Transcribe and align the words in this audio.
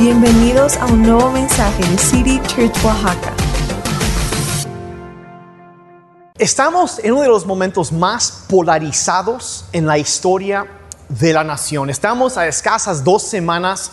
Bienvenidos 0.00 0.78
a 0.78 0.86
un 0.86 1.02
nuevo 1.02 1.30
mensaje 1.30 1.86
de 1.86 1.98
City 1.98 2.40
Church 2.46 2.74
Oaxaca. 2.82 3.34
Estamos 6.38 6.98
en 7.00 7.12
uno 7.12 7.20
de 7.20 7.28
los 7.28 7.44
momentos 7.44 7.92
más 7.92 8.44
polarizados 8.48 9.66
en 9.74 9.84
la 9.86 9.98
historia 9.98 10.66
de 11.10 11.34
la 11.34 11.44
nación. 11.44 11.90
Estamos 11.90 12.38
a 12.38 12.48
escasas 12.48 13.04
dos 13.04 13.24
semanas 13.24 13.90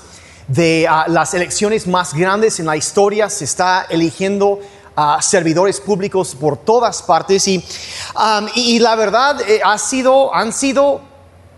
de 0.47 0.88
ah, 0.89 1.07
las 1.09 1.33
elecciones 1.33 1.85
más 1.88 2.13
grandes 2.13 2.62
en 2.62 2.67
la 2.67 2.78
historia. 2.78 3.29
Se 3.29 3.44
está 3.44 3.85
eligiendo 3.89 4.62
a 4.96 5.21
servidores 5.21 5.81
públicos 5.81 6.35
por 6.35 6.55
todas 6.55 7.01
partes 7.01 7.46
y, 7.49 7.62
y, 8.55 8.79
la 8.79 8.96
verdad 8.96 9.42
eh, 9.42 9.60
ha 9.62 9.78
sido, 9.78 10.33
han 10.33 10.53
sido, 10.53 11.01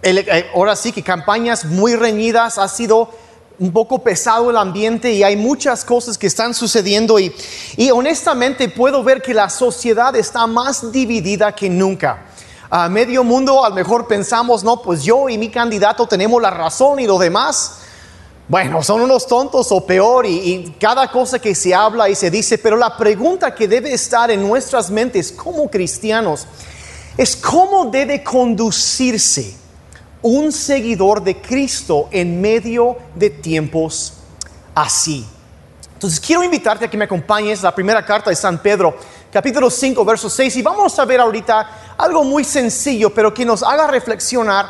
eh, 0.02 0.50
ahora 0.56 0.76
sí 0.76 0.92
que 0.92 1.04
campañas 1.04 1.66
muy 1.66 1.96
reñidas, 1.96 2.58
ha 2.58 2.68
sido 2.68 3.12
un 3.60 3.72
poco 3.74 4.00
pesado 4.00 4.50
el 4.50 4.58
ambiente 4.58 5.12
y 5.12 5.22
hay 5.22 5.36
muchas 5.36 5.84
cosas 5.84 6.18
que 6.18 6.28
están 6.28 6.54
sucediendo 6.54 7.20
y, 7.20 7.34
y 7.76 7.92
honestamente 7.92 8.70
puedo 8.70 9.04
ver 9.04 9.22
que 9.22 9.34
la 9.34 9.50
sociedad 9.50 10.16
está 10.16 10.48
más 10.48 10.92
dividida 10.92 11.54
que 11.54 11.70
nunca. 11.70 12.26
A 12.70 12.88
medio 12.88 13.24
mundo 13.24 13.66
a 13.66 13.70
lo 13.70 13.76
mejor 13.76 14.08
pensamos, 14.08 14.64
no, 14.64 14.82
pues 14.82 15.04
yo 15.04 15.28
y 15.28 15.38
mi 15.38 15.50
candidato 15.50 16.08
tenemos 16.08 16.42
la 16.42 16.52
razón 16.52 17.00
y 17.00 17.08
los 17.08 17.20
demás, 17.20 17.80
bueno, 18.48 18.82
son 18.82 19.02
unos 19.02 19.28
tontos 19.28 19.72
o 19.72 19.86
peor 19.86 20.26
y, 20.26 20.38
y 20.38 20.76
cada 20.80 21.12
cosa 21.12 21.40
que 21.40 21.54
se 21.54 21.74
habla 21.74 22.10
y 22.10 22.16
se 22.16 22.32
dice, 22.32 22.58
pero 22.58 22.78
la 22.78 22.96
pregunta 22.96 23.54
que 23.54 23.68
debe 23.68 23.94
estar 23.94 24.32
en 24.32 24.48
nuestras 24.48 24.90
mentes 24.90 25.32
como 25.32 25.70
cristianos 25.70 26.48
es 27.18 27.36
cómo 27.36 27.86
debe 27.86 28.24
conducirse 28.24 29.59
un 30.22 30.52
seguidor 30.52 31.24
de 31.24 31.42
Cristo 31.42 32.10
en 32.12 32.42
medio 32.42 32.98
de 33.16 33.30
tiempos 33.30 34.14
así. 34.76 35.26
Entonces 35.94 36.20
quiero 36.20 36.44
invitarte 36.44 36.86
a 36.86 36.90
que 36.90 36.98
me 36.98 37.06
acompañes 37.06 37.62
la 37.62 37.74
primera 37.74 38.06
carta 38.06 38.30
de 38.30 38.36
San 38.36 38.62
Pedro, 38.62 38.98
capítulo 39.32 39.70
5, 39.70 40.06
verso 40.06 40.30
6, 40.30 40.56
y 40.58 40.62
vamos 40.62 40.98
a 40.98 41.06
ver 41.06 41.20
ahorita 41.20 41.96
algo 41.98 42.24
muy 42.24 42.44
sencillo, 42.44 43.14
pero 43.14 43.34
que 43.34 43.46
nos 43.46 43.64
haga 43.64 43.88
reflexionar 43.88 44.68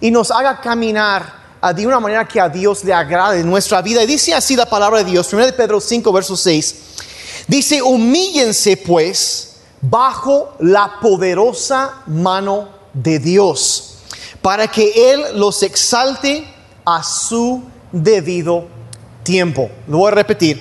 y 0.00 0.10
nos 0.10 0.30
haga 0.30 0.60
caminar 0.60 1.42
ah, 1.60 1.72
de 1.72 1.86
una 1.86 2.00
manera 2.00 2.26
que 2.26 2.40
a 2.40 2.48
Dios 2.48 2.82
le 2.84 2.92
agrade 2.92 3.40
en 3.40 3.48
nuestra 3.48 3.80
vida. 3.82 4.02
Y 4.02 4.06
dice 4.06 4.34
así 4.34 4.56
la 4.56 4.66
palabra 4.66 4.98
de 4.98 5.10
Dios, 5.10 5.32
1 5.32 5.46
de 5.46 5.52
Pedro 5.52 5.80
5, 5.80 6.12
verso 6.12 6.36
6, 6.36 6.74
dice, 7.46 7.82
humíllense 7.82 8.76
pues 8.76 9.56
bajo 9.80 10.54
la 10.60 10.98
poderosa 11.00 12.02
mano 12.06 12.68
de 12.92 13.18
Dios 13.18 13.91
para 14.42 14.66
que 14.68 15.12
Él 15.12 15.22
los 15.36 15.62
exalte 15.62 16.44
a 16.84 17.02
su 17.02 17.62
debido 17.92 18.66
tiempo. 19.22 19.70
Lo 19.86 19.98
voy 19.98 20.08
a 20.08 20.14
repetir. 20.16 20.60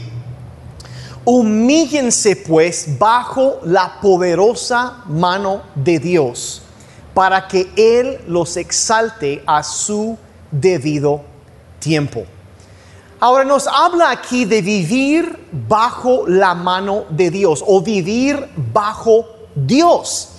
Humíllense 1.25 2.35
pues 2.35 2.97
bajo 2.97 3.59
la 3.63 3.99
poderosa 4.01 5.03
mano 5.07 5.61
de 5.75 5.99
Dios, 5.99 6.61
para 7.13 7.47
que 7.47 7.69
Él 7.75 8.21
los 8.27 8.57
exalte 8.57 9.43
a 9.45 9.63
su 9.63 10.17
debido 10.51 11.21
tiempo. 11.79 12.23
Ahora 13.19 13.43
nos 13.43 13.67
habla 13.67 14.09
aquí 14.09 14.45
de 14.45 14.63
vivir 14.63 15.37
bajo 15.51 16.23
la 16.27 16.55
mano 16.55 17.05
de 17.09 17.29
Dios 17.29 17.63
o 17.67 17.81
vivir 17.81 18.49
bajo 18.73 19.27
Dios. 19.53 20.30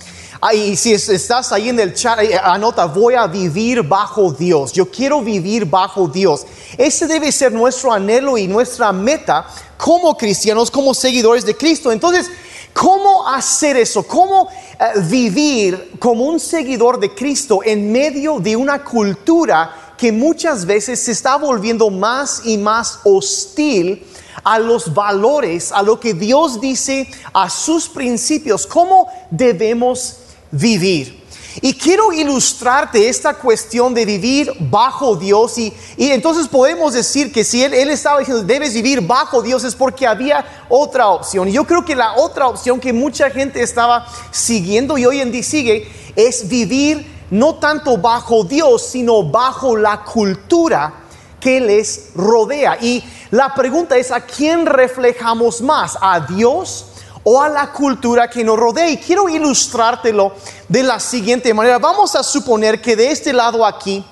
Ahí, 0.45 0.75
si 0.75 0.93
es- 0.93 1.07
estás 1.07 1.53
ahí 1.53 1.69
en 1.69 1.79
el 1.79 1.93
chat, 1.93 2.19
eh, 2.19 2.37
anota, 2.37 2.83
voy 2.83 3.13
a 3.13 3.27
vivir 3.27 3.81
bajo 3.81 4.33
Dios. 4.33 4.73
Yo 4.73 4.91
quiero 4.91 5.21
vivir 5.21 5.63
bajo 5.63 6.05
Dios. 6.05 6.45
Ese 6.77 7.07
debe 7.07 7.31
ser 7.31 7.53
nuestro 7.53 7.93
anhelo 7.93 8.37
y 8.37 8.45
nuestra 8.45 8.91
meta 8.91 9.45
como 9.77 10.17
cristianos, 10.17 10.69
como 10.69 10.93
seguidores 10.93 11.45
de 11.45 11.55
Cristo. 11.55 11.93
Entonces, 11.93 12.29
¿cómo 12.73 13.25
hacer 13.25 13.77
eso? 13.77 14.03
¿Cómo 14.03 14.49
eh, 14.49 14.99
vivir 15.09 15.93
como 15.97 16.25
un 16.25 16.41
seguidor 16.41 16.99
de 16.99 17.15
Cristo 17.15 17.61
en 17.63 17.89
medio 17.89 18.41
de 18.41 18.57
una 18.57 18.83
cultura 18.83 19.93
que 19.97 20.11
muchas 20.11 20.65
veces 20.65 20.99
se 20.99 21.13
está 21.13 21.37
volviendo 21.37 21.89
más 21.89 22.41
y 22.43 22.57
más 22.57 22.99
hostil 23.05 24.05
a 24.43 24.59
los 24.59 24.93
valores, 24.93 25.71
a 25.71 25.81
lo 25.81 26.01
que 26.01 26.13
Dios 26.13 26.59
dice, 26.59 27.07
a 27.31 27.49
sus 27.49 27.87
principios, 27.87 28.67
cómo 28.67 29.07
debemos 29.31 30.17
vivir. 30.53 31.23
Y 31.61 31.73
quiero 31.73 32.11
ilustrarte 32.11 33.07
esta 33.09 33.35
cuestión 33.35 33.93
de 33.93 34.05
vivir 34.05 34.51
bajo 34.59 35.15
Dios 35.15 35.57
y, 35.59 35.71
y 35.97 36.09
entonces 36.09 36.47
podemos 36.47 36.93
decir 36.93 37.31
que 37.31 37.43
si 37.43 37.63
él, 37.63 37.75
él 37.75 37.91
estaba 37.91 38.19
diciendo 38.19 38.43
debes 38.43 38.73
vivir 38.73 39.01
bajo 39.01 39.41
Dios 39.43 39.63
es 39.63 39.75
porque 39.75 40.07
había 40.07 40.43
otra 40.67 41.09
opción. 41.09 41.47
Y 41.47 41.51
yo 41.51 41.65
creo 41.65 41.85
que 41.85 41.95
la 41.95 42.15
otra 42.15 42.47
opción 42.47 42.79
que 42.79 42.91
mucha 42.91 43.29
gente 43.29 43.61
estaba 43.61 44.07
siguiendo 44.31 44.97
y 44.97 45.05
hoy 45.05 45.19
en 45.19 45.31
día 45.31 45.43
sigue 45.43 45.87
es 46.15 46.47
vivir 46.47 47.05
no 47.29 47.55
tanto 47.55 47.97
bajo 47.97 48.43
Dios, 48.43 48.87
sino 48.87 49.23
bajo 49.23 49.75
la 49.75 50.03
cultura 50.03 50.93
que 51.39 51.59
les 51.59 52.09
rodea. 52.15 52.77
Y 52.81 53.03
la 53.29 53.53
pregunta 53.53 53.95
es, 53.97 54.11
¿a 54.11 54.21
quién 54.21 54.65
reflejamos 54.65 55.61
más? 55.61 55.97
¿A 56.01 56.19
Dios 56.19 56.92
o 57.23 57.41
a 57.41 57.49
la 57.49 57.71
cultura 57.71 58.29
que 58.29 58.43
nos 58.43 58.57
rodea? 58.57 58.89
Y 58.89 58.97
quiero 58.97 59.29
ilustrártelo 59.29 60.33
de 60.67 60.83
la 60.83 60.99
siguiente 60.99 61.53
manera. 61.53 61.79
Vamos 61.79 62.15
a 62.15 62.23
suponer 62.23 62.81
que 62.81 62.95
de 62.95 63.11
este 63.11 63.33
lado 63.33 63.65
aquí 63.65 64.05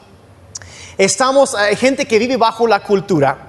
estamos 0.97 1.53
eh, 1.55 1.75
gente 1.75 2.05
que 2.05 2.19
vive 2.19 2.37
bajo 2.37 2.67
la 2.67 2.81
cultura. 2.83 3.47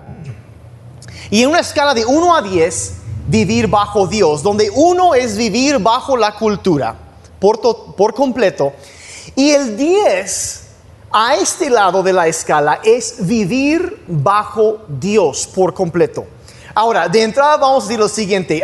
Y 1.31 1.43
en 1.43 1.51
una 1.51 1.61
escala 1.61 1.95
de 1.95 2.05
1 2.05 2.37
a 2.37 2.43
10, 2.43 2.93
vivir 3.29 3.69
bajo 3.69 4.07
Dios, 4.07 4.43
donde 4.43 4.71
uno 4.75 5.15
es 5.15 5.37
vivir 5.37 5.79
bajo 5.79 6.17
la 6.17 6.35
cultura 6.35 6.95
por, 7.39 7.61
por 7.97 8.15
completo. 8.15 8.73
Y 9.35 9.51
el 9.51 9.77
10 9.77 10.63
a 11.13 11.37
este 11.37 11.71
lado 11.71 12.03
de 12.03 12.13
la 12.13 12.27
escala 12.27 12.81
es 12.83 13.27
vivir 13.27 14.03
bajo 14.07 14.79
Dios 14.89 15.47
por 15.47 15.75
completo. 15.75 16.27
Ahora, 16.75 17.09
de 17.09 17.23
entrada 17.23 17.59
vamos 17.59 17.85
a 17.85 17.87
decir 17.87 18.01
lo 18.01 18.09
siguiente. 18.09 18.63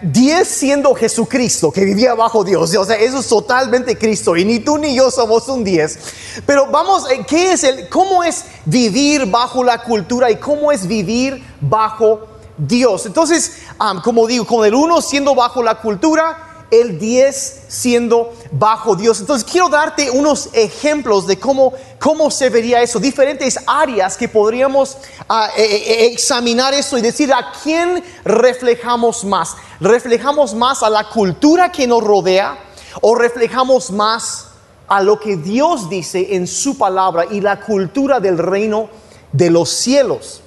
10 0.00 0.46
siendo 0.46 0.94
Jesucristo, 0.94 1.72
que 1.72 1.84
vivía 1.84 2.14
bajo 2.14 2.44
Dios. 2.44 2.76
O 2.76 2.84
sea, 2.84 2.96
eso 2.96 3.18
es 3.18 3.26
totalmente 3.26 3.98
Cristo. 3.98 4.36
Y 4.36 4.44
ni 4.44 4.60
tú 4.60 4.78
ni 4.78 4.94
yo 4.94 5.10
somos 5.10 5.48
un 5.48 5.64
10. 5.64 5.98
Pero 6.46 6.66
vamos, 6.70 7.10
eh, 7.10 7.24
¿qué 7.26 7.52
es 7.52 7.64
el, 7.64 7.88
cómo 7.88 8.22
es 8.22 8.44
vivir 8.64 9.26
bajo 9.26 9.64
la 9.64 9.82
cultura 9.82 10.30
y 10.30 10.36
cómo 10.36 10.70
es 10.70 10.86
vivir 10.86 11.44
bajo 11.60 12.28
Dios? 12.56 13.06
Entonces, 13.06 13.62
como 14.04 14.28
digo, 14.28 14.46
con 14.46 14.64
el 14.64 14.74
1 14.74 15.02
siendo 15.02 15.34
bajo 15.34 15.62
la 15.64 15.80
cultura, 15.80 16.45
el 16.70 16.98
10 16.98 17.62
siendo 17.68 18.32
bajo 18.50 18.96
Dios. 18.96 19.20
Entonces 19.20 19.48
quiero 19.48 19.68
darte 19.68 20.10
unos 20.10 20.50
ejemplos 20.52 21.26
de 21.26 21.38
cómo, 21.38 21.72
cómo 21.98 22.30
se 22.30 22.50
vería 22.50 22.82
eso, 22.82 22.98
diferentes 22.98 23.58
áreas 23.66 24.16
que 24.16 24.28
podríamos 24.28 24.96
ah, 25.28 25.50
eh, 25.56 25.64
eh, 25.64 26.06
examinar 26.06 26.74
eso 26.74 26.98
y 26.98 27.02
decir 27.02 27.32
a 27.32 27.52
quién 27.62 28.02
reflejamos 28.24 29.24
más. 29.24 29.56
¿Reflejamos 29.80 30.54
más 30.54 30.82
a 30.82 30.90
la 30.90 31.08
cultura 31.08 31.70
que 31.70 31.86
nos 31.86 32.02
rodea 32.02 32.58
o 33.00 33.14
reflejamos 33.14 33.90
más 33.90 34.46
a 34.88 35.02
lo 35.02 35.18
que 35.18 35.36
Dios 35.36 35.88
dice 35.88 36.34
en 36.36 36.46
su 36.46 36.78
palabra 36.78 37.26
y 37.30 37.40
la 37.40 37.60
cultura 37.60 38.20
del 38.20 38.38
reino 38.38 38.88
de 39.32 39.50
los 39.50 39.70
cielos? 39.70 40.42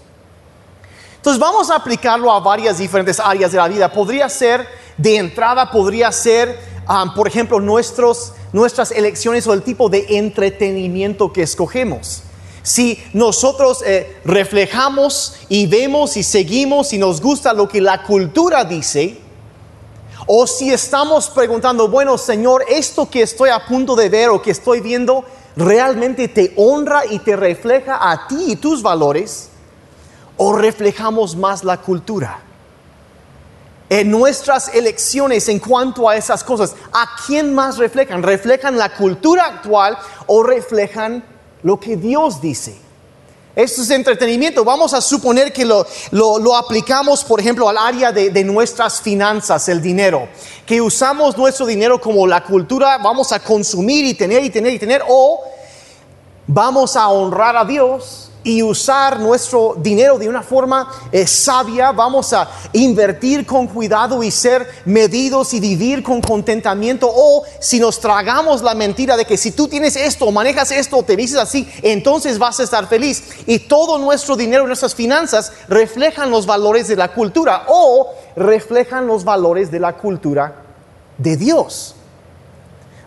Entonces 1.19 1.39
vamos 1.39 1.69
a 1.69 1.75
aplicarlo 1.75 2.31
a 2.31 2.39
varias 2.39 2.77
diferentes 2.77 3.19
áreas 3.19 3.51
de 3.51 3.57
la 3.57 3.67
vida. 3.67 3.91
Podría 3.91 4.29
ser, 4.29 4.65
de 4.95 5.17
entrada, 5.17 5.69
podría 5.69 6.13
ser, 6.13 6.57
um, 6.87 7.13
por 7.13 7.27
ejemplo, 7.27 7.59
nuestros, 7.59 8.31
nuestras 8.53 8.91
elecciones 8.91 9.45
o 9.45 9.53
el 9.53 9.61
tipo 9.61 9.89
de 9.89 10.05
entretenimiento 10.17 11.33
que 11.33 11.43
escogemos. 11.43 12.23
Si 12.63 13.03
nosotros 13.11 13.83
eh, 13.85 14.21
reflejamos 14.23 15.35
y 15.49 15.67
vemos 15.67 16.15
y 16.15 16.23
seguimos 16.23 16.93
y 16.93 16.97
nos 16.97 17.19
gusta 17.19 17.51
lo 17.51 17.67
que 17.67 17.81
la 17.81 18.01
cultura 18.03 18.63
dice, 18.63 19.17
o 20.25 20.47
si 20.47 20.71
estamos 20.71 21.29
preguntando, 21.29 21.89
bueno, 21.89 22.17
Señor, 22.17 22.63
esto 22.69 23.09
que 23.09 23.23
estoy 23.23 23.49
a 23.49 23.65
punto 23.65 23.93
de 23.97 24.07
ver 24.07 24.29
o 24.29 24.41
que 24.41 24.51
estoy 24.51 24.79
viendo, 24.79 25.25
realmente 25.57 26.29
te 26.29 26.53
honra 26.55 27.01
y 27.09 27.19
te 27.19 27.35
refleja 27.35 28.09
a 28.09 28.25
ti 28.27 28.51
y 28.51 28.55
tus 28.55 28.81
valores, 28.81 29.48
o 30.41 30.53
reflejamos 30.53 31.35
más 31.35 31.63
la 31.63 31.77
cultura? 31.77 32.39
En 33.89 34.11
nuestras 34.11 34.73
elecciones 34.75 35.49
en 35.49 35.57
cuanto 35.59 36.07
a 36.07 36.15
esas 36.15 36.43
cosas, 36.43 36.75
¿a 36.93 37.07
quién 37.25 37.53
más 37.55 37.77
reflejan? 37.77 38.21
¿Reflejan 38.21 38.77
la 38.77 38.95
cultura 38.95 39.45
actual 39.45 39.97
o 40.27 40.43
reflejan 40.43 41.23
lo 41.63 41.79
que 41.79 41.95
Dios 41.97 42.39
dice? 42.39 42.77
Esto 43.55 43.81
es 43.81 43.89
entretenimiento. 43.89 44.63
Vamos 44.63 44.93
a 44.93 45.01
suponer 45.01 45.51
que 45.51 45.65
lo, 45.65 45.85
lo- 46.11 46.37
lo 46.37 46.55
aplicamos, 46.55 47.23
por 47.23 47.39
ejemplo, 47.39 47.67
al 47.67 47.77
área 47.79 48.11
de, 48.11 48.29
de 48.29 48.43
nuestras 48.43 49.01
finanzas, 49.01 49.67
el 49.69 49.81
dinero. 49.81 50.29
Que 50.67 50.79
usamos 50.79 51.35
nuestro 51.35 51.65
dinero 51.65 51.99
como 51.99 52.27
la 52.27 52.43
cultura, 52.43 52.99
vamos 52.99 53.31
a 53.31 53.39
consumir 53.39 54.05
y 54.05 54.13
tener 54.13 54.43
y 54.45 54.51
tener 54.51 54.71
y 54.75 54.79
tener, 54.79 55.01
o 55.09 55.41
vamos 56.45 56.95
a 56.95 57.07
honrar 57.09 57.57
a 57.57 57.65
Dios 57.65 58.28
y 58.43 58.63
usar 58.63 59.19
nuestro 59.19 59.75
dinero 59.77 60.17
de 60.17 60.29
una 60.29 60.41
forma 60.41 60.89
eh, 61.11 61.27
sabia, 61.27 61.91
vamos 61.91 62.31
a 62.33 62.49
invertir 62.73 63.45
con 63.45 63.67
cuidado 63.67 64.23
y 64.23 64.31
ser 64.31 64.67
medidos 64.85 65.53
y 65.53 65.59
vivir 65.59 66.01
con 66.01 66.21
contentamiento. 66.21 67.09
O 67.13 67.43
si 67.59 67.79
nos 67.79 67.99
tragamos 67.99 68.61
la 68.61 68.73
mentira 68.73 69.17
de 69.17 69.25
que 69.25 69.37
si 69.37 69.51
tú 69.51 69.67
tienes 69.67 69.95
esto, 69.95 70.31
manejas 70.31 70.71
esto, 70.71 71.03
te 71.03 71.15
dices 71.15 71.37
así, 71.37 71.69
entonces 71.81 72.39
vas 72.39 72.59
a 72.59 72.63
estar 72.63 72.87
feliz. 72.87 73.23
Y 73.45 73.59
todo 73.59 73.97
nuestro 73.97 74.35
dinero, 74.35 74.65
nuestras 74.65 74.95
finanzas 74.95 75.51
reflejan 75.67 76.31
los 76.31 76.45
valores 76.45 76.87
de 76.87 76.95
la 76.95 77.13
cultura 77.13 77.65
o 77.67 78.09
reflejan 78.35 79.05
los 79.05 79.23
valores 79.23 79.69
de 79.69 79.79
la 79.79 79.97
cultura 79.97 80.63
de 81.17 81.35
Dios. 81.35 81.95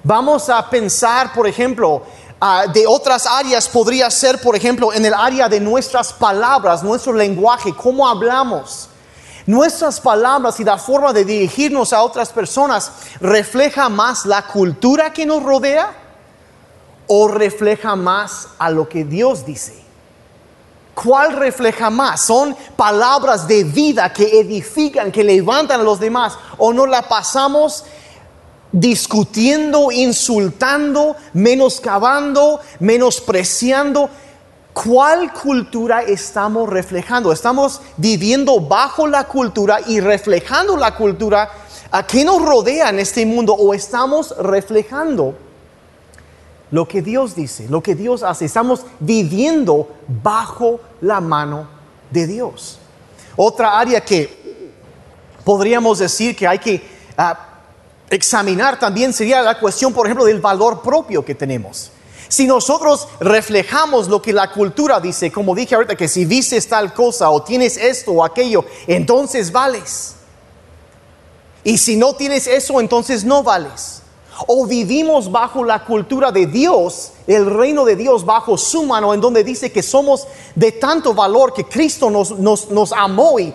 Vamos 0.05 0.49
a 0.49 0.69
pensar, 0.69 1.33
por 1.33 1.47
ejemplo, 1.47 2.03
Ah, 2.45 2.67
de 2.67 2.89
otras 2.89 3.25
áreas 3.25 3.69
podría 3.69 4.11
ser, 4.11 4.41
por 4.41 4.57
ejemplo, 4.57 4.93
en 4.93 5.07
el 5.07 5.15
área 5.15 5.49
de 5.49 5.61
nuestras 5.61 6.13
palabras, 6.13 6.83
nuestro 6.83 7.13
lenguaje, 7.13 7.73
cómo 7.73 8.09
hablamos. 8.09 8.89
Nuestras 9.47 10.01
palabras 10.01 10.59
y 10.59 10.65
la 10.65 10.77
forma 10.77 11.13
de 11.13 11.25
dirigirnos 11.25 11.93
a 11.93 12.03
otras 12.03 12.31
personas 12.31 12.91
refleja 13.21 13.89
más 13.89 14.27
la 14.27 14.43
cultura 14.43 15.13
que 15.13 15.25
nos 15.25 15.41
rodea 15.41 15.93
o 17.07 17.29
refleja 17.29 17.95
más 17.95 18.49
a 18.59 18.71
lo 18.71 18.89
que 18.89 19.05
Dios 19.05 19.47
dice. 19.47 19.81
¿Cuál 20.95 21.37
refleja 21.37 21.91
más? 21.91 22.23
¿Son 22.23 22.57
palabras 22.75 23.47
de 23.47 23.63
vida 23.63 24.13
que 24.13 24.41
edifican, 24.41 25.13
que 25.13 25.23
levantan 25.23 25.81
a 25.81 25.85
los 25.85 26.01
demás? 26.01 26.37
¿O 26.59 26.73
no 26.73 26.87
la 26.87 27.03
pasamos 27.03 27.85
discutiendo, 28.73 29.93
insultando, 29.93 31.17
menoscabando, 31.35 32.61
menospreciando. 32.81 34.09
¿Cuál 34.73 35.33
cultura 35.35 36.01
estamos 36.03 36.69
reflejando? 36.69 37.31
¿Estamos 37.31 37.83
viviendo 37.99 38.59
bajo 38.61 39.07
la 39.07 39.25
cultura 39.25 39.81
y 39.87 40.01
reflejando 40.01 40.77
la 40.79 40.97
cultura 40.97 41.51
a 41.91 42.07
que 42.07 42.25
nos 42.25 42.41
rodea 42.41 42.89
en 42.89 42.99
este 42.99 43.27
mundo 43.27 43.53
o 43.53 43.75
estamos 43.75 44.35
reflejando 44.39 45.35
lo 46.71 46.89
que 46.89 47.03
Dios 47.03 47.35
dice, 47.35 47.69
lo 47.69 47.83
que 47.83 47.95
Dios 47.95 48.23
hace? 48.23 48.47
Estamos 48.47 48.87
viviendo 48.99 49.91
bajo 50.23 50.81
la 51.03 51.21
mano 51.21 51.69
de 52.11 52.27
Dios. 52.27 52.79
Otra 53.37 53.79
área 53.79 54.01
que 54.01 54.73
podríamos 55.45 55.99
decir 55.99 56.35
que 56.35 56.49
hay 56.49 56.59
que 56.59 56.83
ah, 57.19 57.52
examinar 58.13 58.79
también 58.79 59.13
sería 59.13 59.43
la 59.43 59.59
cuestión, 59.59 59.93
por 59.93 60.07
ejemplo, 60.07 60.25
del 60.25 60.41
valor 60.41 60.83
propio 60.83 61.25
que 61.25 61.35
tenemos. 61.35 61.91
Si 62.29 62.47
nosotros 62.47 63.09
reflejamos 63.21 64.09
lo 64.09 64.23
que 64.23 64.33
la 64.33 64.51
cultura 64.51 65.01
dice, 65.01 65.31
como 65.31 65.55
dije 65.55 65.75
ahorita, 65.75 65.97
que 65.97 66.09
si 66.09 66.25
dices 66.25 66.67
tal 66.67 66.95
cosa 66.95 67.29
o 67.31 67.43
tienes 67.43 67.77
esto 67.77 68.13
o 68.13 68.25
aquello, 68.25 68.65
entonces 68.87 69.53
vales. 69.53 70.15
Y 71.65 71.79
si 71.79 71.97
no 71.97 72.15
tienes 72.15 72.47
eso, 72.47 72.81
entonces 72.81 73.25
no 73.25 73.43
vales. 73.43 74.03
O 74.47 74.67
vivimos 74.67 75.31
bajo 75.31 75.63
la 75.63 75.85
cultura 75.85 76.33
de 76.33 76.47
Dios 76.47 77.13
el 77.27 77.47
reino 77.47 77.85
de 77.85 77.97
Dios 77.97 78.25
bajo 78.25 78.59
su 78.59 78.85
mano, 78.85 79.15
en 79.15 79.21
donde 79.21 79.45
dice 79.45 79.71
que 79.71 79.83
somos 79.83 80.27
de 80.55 80.73
tanto 80.73 81.15
valor 81.15 81.53
que 81.53 81.65
Cristo 81.65 82.11
nos, 82.11 82.93
amó 82.93 83.39
y, 83.39 83.53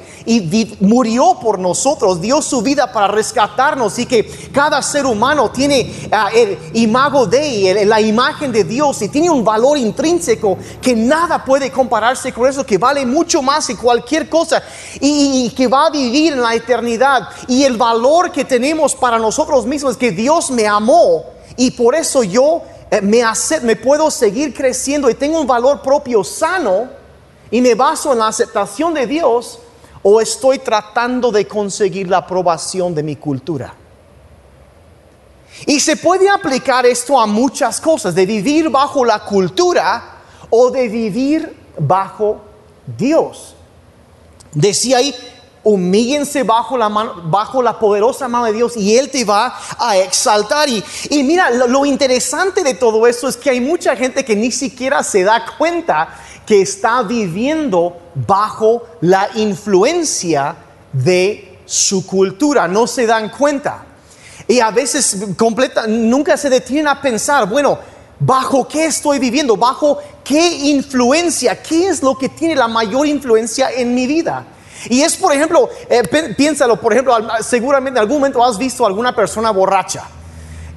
murió 0.80 1.38
por 1.42 1.60
nosotros, 1.60 2.22
dio 2.22 2.42
su 2.42 2.62
vida 2.62 2.92
para 2.92 3.08
rescatarnos 3.08 4.00
y 4.00 4.06
que 4.06 4.26
cada 4.52 4.82
ser 4.82 5.06
humano 5.06 5.52
tiene 5.52 6.10
ah, 6.12 6.30
el 6.34 6.58
imago 6.74 7.26
de 7.26 7.84
la 7.86 8.00
imagen 8.00 8.52
de 8.52 8.64
Dios 8.64 9.02
y 9.02 9.10
tiene 9.10 9.30
un 9.30 9.44
valor 9.44 9.78
intrínseco 9.78 10.58
que 10.82 10.96
nada 10.96 11.44
puede 11.44 11.72
compararse 11.72 12.32
con 12.32 12.48
eso, 12.48 12.66
que 12.66 12.78
vale 12.78 13.06
mucho 13.06 13.42
más 13.42 13.68
que 13.68 13.76
cualquier 13.76 14.30
cosa 14.30 14.64
y, 15.00 15.46
y 15.46 15.50
que 15.52 15.68
va 15.68 15.88
a 15.88 15.90
vivir 15.90 16.34
en 16.34 16.42
la 16.42 16.56
eternidad. 16.56 17.28
Y 17.48 17.64
el 17.64 17.78
valor 17.78 18.32
que 18.32 18.46
tenemos 18.46 18.96
para 18.96 19.20
nosotros 19.20 19.66
mismos 19.66 19.94
es 19.94 19.98
que 19.98 20.12
Dios 20.12 20.52
me 20.52 20.68
amó 20.68 21.24
y 21.56 21.72
por 21.72 21.96
eso 21.96 22.24
yo 22.24 22.62
eh, 22.90 23.02
me, 23.02 23.22
me 23.64 23.76
puedo 23.76 24.10
seguir 24.10 24.54
creciendo 24.54 25.10
y 25.10 25.14
tengo 25.14 25.42
un 25.42 25.48
valor 25.48 25.82
propio 25.82 26.24
sano 26.24 26.90
y 27.52 27.62
me 27.62 27.76
baso 27.76 28.14
en 28.14 28.20
la 28.20 28.28
aceptación 28.28 28.94
de 28.94 29.08
Dios 29.08 29.60
o 30.04 30.22
estoy 30.22 30.60
tratando 30.60 31.32
de 31.32 31.48
conseguir 31.48 32.10
la 32.10 32.18
aprobación 32.18 32.96
de 32.96 33.04
mi 33.04 33.16
cultura. 33.16 33.74
Y 35.66 35.80
se 35.80 35.98
puede 35.98 36.30
aplicar 36.30 36.86
esto 36.86 37.20
a 37.20 37.26
muchas 37.26 37.82
cosas, 37.82 38.14
de 38.14 38.26
vivir 38.26 38.70
bajo 38.70 39.04
la 39.04 39.20
cultura 39.20 40.18
o 40.50 40.70
de 40.70 40.88
vivir 40.88 41.56
bajo 41.78 42.40
Dios. 42.98 43.56
Decía 44.54 44.98
ahí, 44.98 45.14
humíllense 45.68 46.44
bajo 46.44 46.78
la, 46.78 46.88
mano, 46.88 47.16
bajo 47.26 47.62
la 47.62 47.78
poderosa 47.78 48.28
mano 48.30 48.46
de 48.46 48.54
Dios 48.54 48.78
y 48.78 48.98
Él 48.98 49.10
te 49.10 49.26
va 49.26 49.54
a 49.78 49.98
exaltar. 49.98 50.70
Y, 50.70 50.84
y 51.10 51.24
mira, 51.24 51.50
lo, 51.52 51.68
lo, 51.68 51.86
interesante 51.86 52.64
de 52.64 52.74
todo 52.74 53.06
esto 53.06 53.28
es 53.28 53.36
que 53.36 53.50
hay 53.50 53.60
mucha 53.60 53.96
gente 53.96 54.24
que 54.24 54.36
ni 54.36 54.52
siquiera 54.52 55.04
se 55.04 55.24
da 55.24 55.46
cuenta 55.58 56.08
que 56.46 56.62
está 56.62 57.04
viviendo 57.04 57.98
bajo 58.16 58.84
la 59.02 59.30
influencia 59.36 60.56
de 60.94 61.60
su 61.66 62.06
cultura, 62.06 62.68
no 62.70 62.88
se 62.88 63.06
dan 63.06 63.30
cuenta. 63.30 63.84
Y 64.48 64.62
a 64.62 64.72
veces 64.72 65.18
completa, 65.38 65.86
nunca 65.86 66.38
se 66.38 66.50
detienen 66.50 66.88
a 66.88 67.02
pensar, 67.02 67.50
bueno, 67.50 67.78
¿bajo 68.18 68.66
qué 68.66 68.86
estoy 68.86 69.20
viviendo? 69.20 69.58
¿Bajo 69.58 70.00
qué 70.24 70.50
influencia? 70.70 71.62
¿Qué 71.62 71.90
es 71.90 72.02
lo 72.02 72.18
que 72.18 72.30
tiene 72.30 72.56
la 72.56 72.70
mayor 72.70 73.06
influencia 73.06 73.70
en 73.70 73.94
mi 73.94 74.08
vida? 74.08 74.46
Y 74.90 75.02
es, 75.02 75.16
por 75.18 75.34
ejemplo, 75.34 75.70
eh, 75.90 76.04
piénsalo, 76.36 76.80
por 76.80 76.94
ejemplo, 76.94 77.16
seguramente 77.42 77.98
en 78.00 78.02
algún 78.02 78.20
momento 78.20 78.44
has 78.44 78.58
visto 78.58 78.84
a 78.84 78.88
alguna 78.88 79.16
persona 79.16 79.52
borracha 79.52 80.04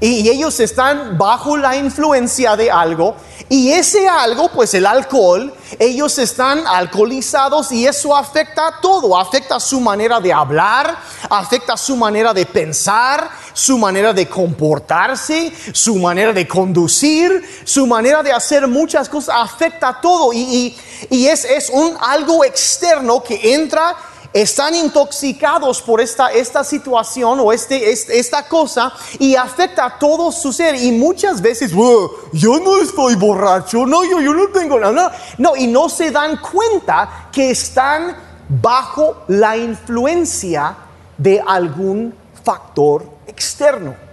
y 0.01 0.29
ellos 0.31 0.59
están 0.61 1.19
bajo 1.19 1.57
la 1.57 1.77
influencia 1.77 2.57
de 2.57 2.71
algo. 2.71 3.17
Y 3.49 3.73
ese 3.73 4.09
algo, 4.09 4.49
pues 4.49 4.73
el 4.75 4.87
alcohol, 4.87 5.53
ellos 5.79 6.19
están 6.19 6.67
alcoholizados 6.67 7.73
y 7.73 7.87
eso 7.87 8.17
afecta 8.17 8.69
a 8.69 8.81
todo, 8.81 9.19
afecta 9.19 9.61
su 9.61 9.81
manera 9.81 10.21
de 10.21 10.33
hablar, 10.33 10.97
afecta 11.29 11.77
su 11.77 11.97
manera 11.97 12.33
de 12.33 12.47
pensar, 12.47 13.29
su 13.53 13.77
manera 13.77 14.13
de 14.13 14.29
comportarse, 14.29 15.53
su 15.73 15.97
manera 15.97 16.33
de 16.33 16.47
conducir, 16.47 17.63
su 17.65 17.87
manera 17.87 18.23
de 18.23 18.33
hacer 18.33 18.67
muchas 18.69 19.09
cosas, 19.09 19.35
afecta 19.37 19.89
a 19.89 20.01
todo 20.01 20.33
y, 20.33 20.77
y 21.11 21.27
es, 21.27 21.45
es 21.45 21.71
un 21.71 21.97
algo 22.01 22.45
externo 22.45 23.23
que 23.23 23.53
entra 23.53 23.97
están 24.33 24.75
intoxicados 24.75 25.83
por 25.83 26.01
esta, 26.01 26.31
esta 26.33 26.63
situación 26.63 27.41
o 27.41 27.53
este, 27.53 27.91
esta 27.91 28.47
cosa 28.47 28.93
y 29.19 29.35
afecta 29.35 29.87
a 29.87 29.99
todo 29.99 30.31
su 30.31 30.53
ser. 30.53 30.75
Y 30.77 30.93
muchas 30.93 31.41
veces, 31.41 31.73
yo 31.73 32.61
no 32.61 32.81
estoy 32.81 33.17
borracho, 33.17 33.87
no, 33.87 34.05
yo 34.05 34.33
no 34.35 34.49
tengo 34.49 34.79
nada. 34.79 35.13
No, 35.39 35.57
y 35.57 35.67
no 35.67 35.89
se 35.89 36.11
dan 36.11 36.39
cuenta 36.39 37.29
que 37.33 37.51
están 37.51 38.17
bajo 38.49 39.25
la 39.29 39.57
influencia 39.57 40.77
de 41.17 41.43
algún 41.45 42.15
factor 42.43 43.05
externo. 43.27 44.10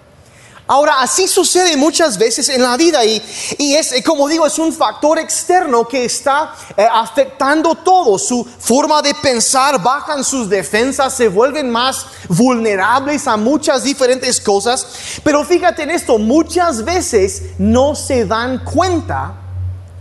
Ahora, 0.70 1.00
así 1.00 1.30
sucede 1.30 1.78
muchas 1.78 2.18
veces 2.18 2.50
en 2.50 2.62
la 2.62 2.76
vida 2.76 3.06
y, 3.06 3.22
es, 3.74 3.94
eh, 3.94 4.04
como 4.04 4.28
digo, 4.28 4.46
es 4.46 4.60
un 4.60 4.74
factor 4.74 5.18
externo 5.18 5.88
que 5.88 6.04
está 6.04 6.54
eh, 6.76 6.86
afectando 6.92 7.74
todo, 7.74 8.20
su 8.20 8.44
forma 8.44 9.02
de 9.02 9.14
pensar, 9.16 9.82
bajan 9.82 10.26
sus 10.26 10.50
defensas, 10.50 11.14
se 11.14 11.30
vuelven 11.30 11.70
más 11.70 12.06
vulnerables 12.28 13.28
a 13.28 13.38
muchas 13.38 13.84
diferentes 13.84 14.42
cosas. 14.42 14.86
Pero 15.24 15.46
fíjate 15.46 15.84
en 15.84 15.92
esto, 15.92 16.18
muchas 16.18 16.84
veces 16.84 17.44
no 17.58 17.96
se 17.96 18.26
dan 18.26 18.66
cuenta 18.66 19.36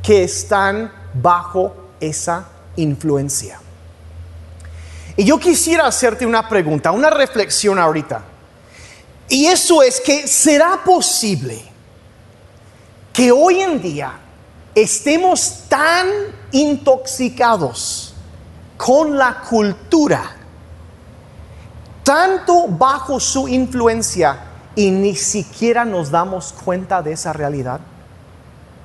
que 0.03 0.25
están 0.25 0.93
bajo 1.15 1.75
esa 2.01 2.49
influencia. 2.75 3.61
Y 5.17 5.25
yo 5.25 5.39
quisiera 5.39 5.87
hacerte 5.87 6.27
una 6.27 6.49
pregunta, 6.49 6.91
una 6.91 7.11
reflexión 7.11 7.79
ahorita. 7.79 8.36
Y 9.29 9.47
eso 9.47 9.83
es 9.83 10.01
que 10.01 10.29
será 10.29 10.83
posible 10.85 11.61
que 13.13 13.33
hoy 13.33 13.61
en 13.61 13.81
día 13.81 14.13
estemos 14.75 15.65
tan 15.69 16.07
intoxicados 16.53 18.15
con 18.77 19.17
la 19.17 19.41
cultura, 19.41 20.37
tanto 22.05 22.67
bajo 22.69 23.19
su 23.19 23.49
influencia 23.49 24.39
y 24.77 24.91
ni 24.91 25.17
siquiera 25.17 25.85
nos 25.85 26.11
damos 26.11 26.53
cuenta 26.53 27.03
de 27.03 27.13
esa 27.13 27.33
realidad. 27.33 27.81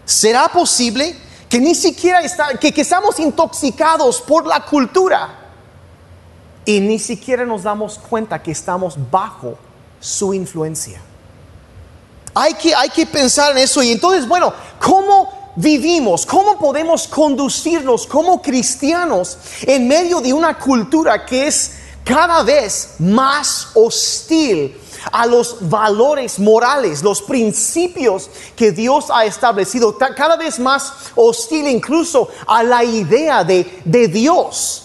¿Será 0.06 0.48
posible 0.48 1.16
que 1.48 1.60
ni 1.60 1.76
siquiera 1.76 2.22
que 2.60 2.82
estamos 2.82 3.20
intoxicados 3.20 4.22
por 4.22 4.48
la 4.48 4.66
cultura 4.66 5.30
y 6.66 6.80
ni 6.80 6.98
siquiera 6.98 7.46
nos 7.46 7.64
damos 7.64 8.00
cuenta 8.00 8.42
que 8.42 8.52
estamos 8.52 8.96
bajo 9.12 9.58
su 10.02 10.34
influencia. 10.34 11.00
Hay 12.34 12.56
que, 12.56 12.76
hay 12.76 12.90
que 12.90 13.06
pensar 13.06 13.54
en 13.54 13.60
eso. 13.60 13.82
Y 13.82 13.94
entonces, 13.94 14.28
bueno, 14.28 14.54
¿cómo 14.82 15.54
vivimos? 15.56 16.26
¿Cómo 16.26 16.58
podemos 16.58 17.08
conducirnos 17.08 18.06
como 18.06 18.42
cristianos 18.42 19.38
en 19.62 19.88
medio 19.88 20.20
de 20.20 20.34
una 20.34 20.58
cultura 20.58 21.26
que 21.26 21.48
es 21.48 21.76
cada 22.04 22.44
vez 22.44 22.96
más 23.00 23.70
hostil 23.74 24.76
a 25.12 25.26
los 25.26 25.58
valores 25.70 26.40
morales, 26.40 27.02
los 27.04 27.22
principios 27.22 28.30
que 28.56 28.72
Dios 28.72 29.06
ha 29.12 29.26
establecido, 29.26 29.98
cada 29.98 30.36
vez 30.36 30.60
más 30.60 30.94
hostil 31.16 31.68
incluso 31.68 32.30
a 32.48 32.64
la 32.64 32.84
idea 32.84 33.44
de, 33.44 33.64
Dios, 34.08 34.84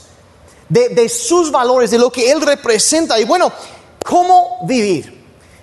de, 0.68 1.08
sus 1.08 1.50
valores, 1.50 1.90
de 1.90 1.98
lo 1.98 2.10
que 2.10 2.30
Él 2.30 2.40
representa. 2.40 3.18
Y 3.20 3.24
bueno, 3.24 3.52
¿cómo 4.06 4.58
vivir? 4.62 5.12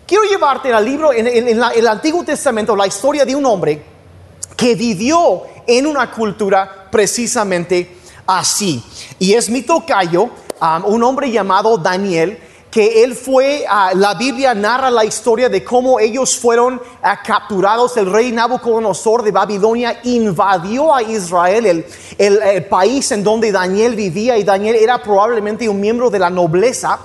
Quiero 0.06 0.24
llevarte 0.26 0.72
al 0.72 0.84
libro, 0.84 1.14
en, 1.14 1.28
el 1.28 1.88
Antiguo 1.88 2.24
Testamento, 2.24 2.76
la 2.76 2.86
historia 2.86 3.26
de 3.26 3.36
un 3.36 3.46
hombre 3.46 3.82
que 4.56 4.76
vivió 4.76 5.44
en 5.66 5.88
una 5.88 6.12
cultura 6.12 6.88
precisamente 6.92 7.98
así. 8.28 8.84
Y 9.18 9.34
es 9.34 9.50
mi 9.50 9.62
tocayo, 9.62 10.24
um, 10.24 10.86
un 10.86 11.04
hombre 11.04 11.32
llamado 11.32 11.78
Daniel, 11.78 12.38
que 12.70 13.04
él 13.04 13.16
fue, 13.16 13.66
uh, 13.66 13.98
la 13.98 14.16
Biblia 14.16 14.54
narra 14.54 14.92
la 14.92 15.06
historia 15.06 15.48
de 15.48 15.64
cómo 15.64 16.00
ellos 16.00 16.38
fueron 16.38 16.76
uh, 16.76 17.26
capturados, 17.26 17.96
el 17.96 18.12
rey 18.12 18.32
Nabucodonosor 18.32 19.24
de 19.24 19.32
Babilonia 19.32 20.02
invadió 20.04 20.94
a 20.94 21.02
Israel, 21.02 21.66
el, 21.66 21.86
el, 22.18 22.66
país 22.66 23.12
en 23.14 23.24
donde 23.24 23.54
Daniel 23.54 23.96
vivía, 23.96 24.38
y 24.38 24.44
Daniel 24.44 24.76
era 24.76 25.02
probablemente 25.02 25.70
un 25.70 25.80
miembro 25.80 26.10
de 26.10 26.20
la 26.20 26.30
nobleza. 26.30 27.00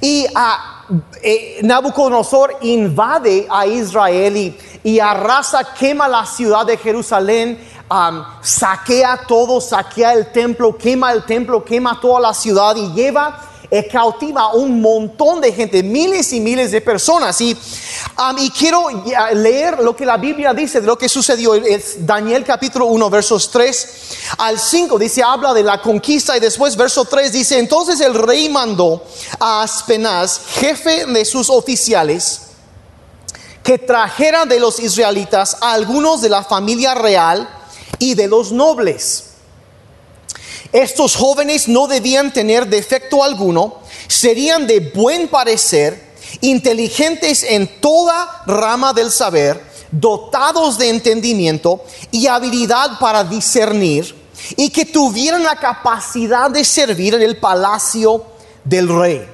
Y 0.00 0.26
uh, 0.26 0.94
eh, 1.22 1.60
Nabucodonosor 1.62 2.58
invade 2.62 3.46
a 3.50 3.66
Israel 3.66 4.54
y, 4.82 5.00
arrasa, 5.00 5.74
quema 5.74 6.08
la 6.08 6.24
ciudad 6.24 6.64
de 6.64 6.76
Jerusalén, 6.76 7.58
saquea 8.40 9.20
todo, 9.26 9.60
saquea 9.60 10.12
el 10.14 10.30
templo, 10.30 10.76
quema 10.76 11.12
el 11.12 11.24
templo, 11.24 11.64
quema 11.64 12.00
toda 12.00 12.20
la 12.20 12.34
ciudad 12.34 12.76
y 12.76 12.92
lleva 12.92 13.40
cautiva 13.90 14.54
un 14.54 14.80
montón 14.80 15.40
de 15.40 15.52
gente, 15.52 15.82
miles 15.82 16.32
y 16.32 16.40
miles 16.40 16.70
de 16.70 16.80
personas. 16.80 17.38
Y, 17.40 17.56
y 18.38 18.50
quiero 18.50 18.86
leer 19.34 19.80
lo 19.80 19.94
que 19.94 20.06
la 20.06 20.16
Biblia 20.16 20.54
dice 20.54 20.80
de 20.80 20.86
lo 20.86 20.96
que 20.96 21.08
sucedió. 21.08 21.52
Daniel 21.98 22.44
capítulo 22.44 22.86
1, 22.86 23.10
versos 23.10 23.50
3 23.50 23.88
al 24.38 24.58
5. 24.58 24.98
Dice, 24.98 25.22
habla 25.22 25.52
de 25.52 25.62
la 25.62 25.82
conquista 25.82 26.36
y 26.36 26.40
después 26.40 26.76
verso 26.76 27.04
3 27.04 27.30
dice, 27.30 27.58
entonces 27.58 28.00
el 28.00 28.14
rey 28.14 28.48
mandó 28.48 29.04
a 29.38 29.62
Aspenaz, 29.62 30.40
jefe 30.54 31.04
de 31.04 31.24
sus 31.26 31.50
oficiales, 31.50 32.40
que 33.62 33.76
trajera 33.76 34.46
de 34.46 34.60
los 34.60 34.80
israelitas 34.80 35.58
a 35.60 35.74
algunos 35.74 36.22
de 36.22 36.30
la 36.30 36.42
familia 36.42 36.94
real 36.94 37.46
y 37.98 38.14
de 38.14 38.28
los 38.28 38.50
nobles 38.50 39.27
estos 40.72 41.16
jóvenes 41.16 41.68
no 41.68 41.86
debían 41.86 42.32
tener 42.32 42.66
defecto 42.66 43.22
alguno, 43.22 43.76
serían 44.06 44.66
de 44.66 44.80
buen 44.80 45.28
parecer, 45.28 46.08
inteligentes 46.40 47.42
en 47.42 47.80
toda 47.80 48.42
rama 48.46 48.92
del 48.92 49.10
saber, 49.10 49.62
dotados 49.90 50.76
de 50.76 50.90
entendimiento 50.90 51.82
y 52.10 52.26
habilidad 52.26 52.98
para 52.98 53.24
discernir, 53.24 54.14
y 54.56 54.70
que 54.70 54.84
tuvieran 54.84 55.42
la 55.42 55.56
capacidad 55.56 56.50
de 56.50 56.64
servir 56.64 57.14
en 57.14 57.22
el 57.22 57.38
palacio 57.38 58.24
del 58.64 58.88
rey. 58.88 59.28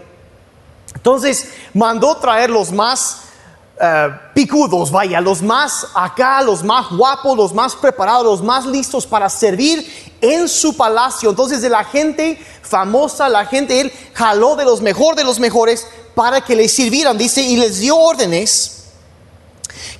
Entonces 0.94 1.48
mandó 1.74 2.16
traer 2.16 2.50
los 2.50 2.72
más 2.72 3.18
eh, 3.80 4.08
picudos, 4.32 4.90
vaya, 4.90 5.20
los 5.20 5.42
más 5.42 5.86
acá, 5.94 6.40
los 6.42 6.62
más 6.62 6.90
guapos, 6.90 7.36
los 7.36 7.52
más 7.52 7.74
preparados, 7.74 8.24
los 8.24 8.42
más 8.42 8.64
listos 8.64 9.06
para 9.06 9.28
servir 9.28 10.03
en 10.24 10.48
su 10.48 10.76
palacio. 10.76 11.30
Entonces 11.30 11.60
de 11.60 11.68
la 11.68 11.84
gente 11.84 12.38
famosa, 12.62 13.28
la 13.28 13.46
gente, 13.46 13.80
él 13.80 13.92
jaló 14.14 14.56
de 14.56 14.64
los 14.64 14.80
mejores 14.80 15.16
de 15.16 15.24
los 15.24 15.38
mejores 15.38 15.86
para 16.14 16.40
que 16.40 16.56
les 16.56 16.72
sirvieran, 16.72 17.18
dice, 17.18 17.42
y 17.42 17.56
les 17.56 17.80
dio 17.80 17.96
órdenes 17.96 18.84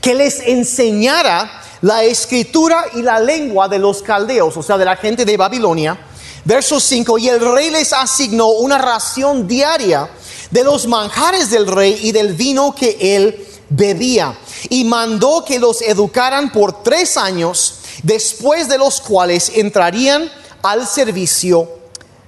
que 0.01 0.15
les 0.15 0.41
enseñara 0.41 1.63
la 1.83 2.05
escritura 2.05 2.85
y 2.95 3.03
la 3.03 3.21
lengua 3.21 3.69
de 3.69 3.79
los 3.79 4.03
caldeos, 4.03 4.57
o 4.57 4.63
sea, 4.63 4.79
de 4.79 4.85
la 4.85 4.97
gente 4.97 5.25
de 5.25 5.37
Babilonia. 5.37 5.99
Verso 6.45 6.79
5, 6.79 7.19
y 7.19 7.29
el 7.29 7.41
rey 7.41 7.71
les 7.71 7.93
asignó 7.93 8.49
una 8.51 8.79
ración 8.79 9.49
diaria 9.49 10.09
de 10.51 10.63
los 10.63 10.87
manjares 10.87 11.51
del 11.51 11.67
rey 11.67 11.99
y 12.03 12.13
del 12.13 12.35
vino 12.35 12.75
que 12.75 12.97
él 13.01 13.47
bebía, 13.71 14.37
y 14.69 14.85
mandó 14.85 15.45
que 15.45 15.59
los 15.59 15.83
educaran 15.83 16.53
por 16.53 16.83
tres 16.83 17.17
años 17.17 17.81
después 18.03 18.69
de 18.69 18.79
los 18.79 19.01
cuales 19.01 19.53
entrarían 19.55 20.31
al 20.63 20.87
servicio 20.87 21.69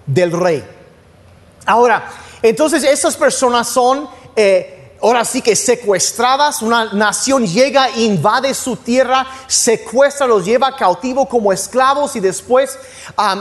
del 0.07 0.33
rey. 0.33 0.65
Ahora, 1.65 2.09
entonces 2.43 2.85
esas 2.85 3.17
personas 3.17 3.69
son, 3.69 4.09
eh, 4.37 4.93
ahora 5.03 5.25
sí 5.25 5.43
que 5.43 5.57
secuestradas, 5.57 6.63
una 6.63 6.93
nación 6.93 7.47
llega, 7.47 7.91
invade 7.91 8.55
su 8.55 8.77
tierra, 8.77 9.27
secuestra, 9.49 10.27
los 10.27 10.45
lleva 10.45 10.77
cautivo 10.77 11.27
como 11.27 11.53
esclavos 11.53 12.15
y 12.15 12.21
después 12.21 12.79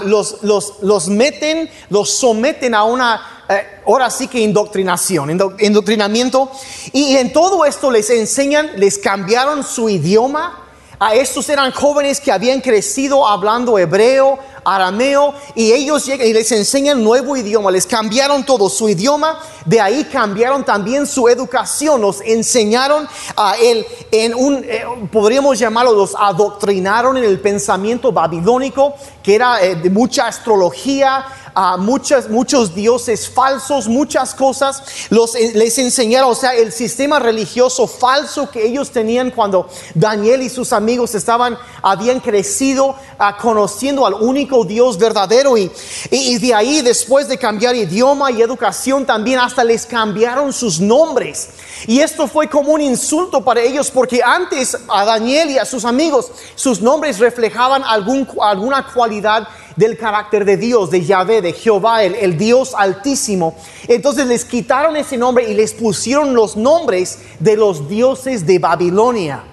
los, 0.06 0.42
los, 0.42 1.08
meten, 1.08 1.70
los 1.90 2.10
someten 2.10 2.74
a 2.74 2.84
una, 2.84 3.46
eh, 3.48 3.82
ahora 3.86 4.10
sí 4.10 4.28
que 4.28 4.40
indoctrinación, 4.40 5.30
indoctrinamiento. 5.60 6.52
Y 6.94 7.18
en 7.18 7.32
todo 7.32 7.64
esto 7.66 7.92
les 7.92 8.10
enseñan, 8.10 8.72
les 8.78 8.98
cambiaron 8.98 9.64
su 9.64 9.88
idioma, 9.88 10.65
a 11.00 11.16
estos 11.16 11.50
eran 11.50 11.72
jóvenes 11.72 12.20
que 12.20 12.32
habían 12.32 12.62
crecido 12.62 13.28
hablando 13.28 13.78
hebreo, 13.78 14.40
arameo, 14.64 15.34
y 15.54 15.72
ellos 15.72 16.06
llegan 16.06 16.28
y 16.28 16.34
les 16.34 16.52
enseñan 16.52 17.04
nuevo 17.04 17.38
idioma, 17.38 17.70
les 17.72 17.86
cambiaron 17.86 18.46
todo 18.46 18.70
su 18.70 18.90
idioma, 18.90 19.40
de 19.66 19.80
ahí 19.80 20.06
cambiaron 20.06 20.64
también 20.64 21.06
su 21.06 21.28
educación, 21.28 22.02
nos 22.02 22.22
enseñaron 22.22 23.08
a 23.36 23.56
él 23.58 23.86
en 24.12 24.34
un, 24.34 24.64
eh, 24.64 24.84
podríamos 25.12 25.60
llamarlo, 25.60 25.94
los 25.94 26.16
adoctrinaron 26.18 27.18
en 27.18 27.24
el 27.24 27.40
pensamiento 27.40 28.12
babilónico, 28.12 28.96
que 29.22 29.36
era 29.36 29.62
eh, 29.64 29.76
de 29.76 29.90
mucha 29.90 30.28
astrología, 30.28 31.26
a 31.56 31.78
muchos, 31.78 32.30
muchos 32.30 32.76
dioses 32.76 33.30
falsos, 33.30 33.88
muchas 33.88 34.36
cosas, 34.36 34.84
eh, 35.10 35.52
les 35.56 35.78
enseñaron, 35.78 36.32
o 36.32 36.36
sea, 36.36 36.54
el 36.54 36.74
sistema 36.74 37.18
religioso 37.18 37.88
falso 37.88 38.50
que 38.52 38.68
ellos 38.68 38.92
tenían 38.92 39.32
cuando 39.32 39.70
Daniel 39.94 40.42
y 40.42 40.50
sus 40.50 40.74
amigos 40.74 41.16
estaban, 41.16 41.58
habían 41.82 42.20
crecido 42.20 42.96
ah, 43.18 43.38
conociendo 43.38 44.06
al 44.06 44.16
único 44.16 44.66
Dios 44.66 44.98
verdadero 44.98 45.58
y, 45.58 45.72
y, 46.12 46.38
de 46.40 46.54
ahí 46.54 46.82
después 46.82 47.30
de 47.30 47.38
cambiar 47.38 47.74
idioma 47.74 48.32
y 48.32 48.42
educación 48.42 49.06
también 49.06 49.40
hasta 49.40 49.64
les 49.64 49.86
cambiaron 49.86 50.52
sus 50.52 50.82
nombres. 50.82 51.50
Y 51.88 52.00
esto 52.00 52.28
fue 52.28 52.50
como 52.50 52.74
un 52.74 52.82
insulto 52.82 53.44
para 53.44 53.62
ellos 53.62 53.92
porque 53.92 54.22
antes 54.24 54.78
a 54.90 55.06
Daniel 55.06 55.52
y 55.52 55.58
a 55.58 55.66
sus 55.66 55.86
amigos 55.86 56.32
sus 56.56 56.82
nombres 56.82 57.20
reflejaban 57.20 57.84
algún, 57.84 58.28
alguna 58.42 58.88
cualidad 58.94 59.48
del 59.76 59.98
carácter 59.98 60.46
de 60.46 60.58
Dios, 60.58 60.90
de 60.90 61.04
Yahvé, 61.04 61.42
de 61.42 61.54
Jehová, 61.54 62.04
el, 62.04 62.38
Dios 62.38 62.74
altísimo. 62.76 63.56
Entonces 63.88 64.28
les 64.28 64.46
quitaron 64.46 64.96
ese 64.96 65.18
nombre 65.18 65.50
y 65.50 65.54
les 65.54 65.74
pusieron 65.74 66.34
los 66.34 66.56
nombres 66.56 67.20
de 67.40 67.58
los 67.58 67.88
dioses 67.90 68.46
de 68.46 68.60
Babilonia. 68.60 69.44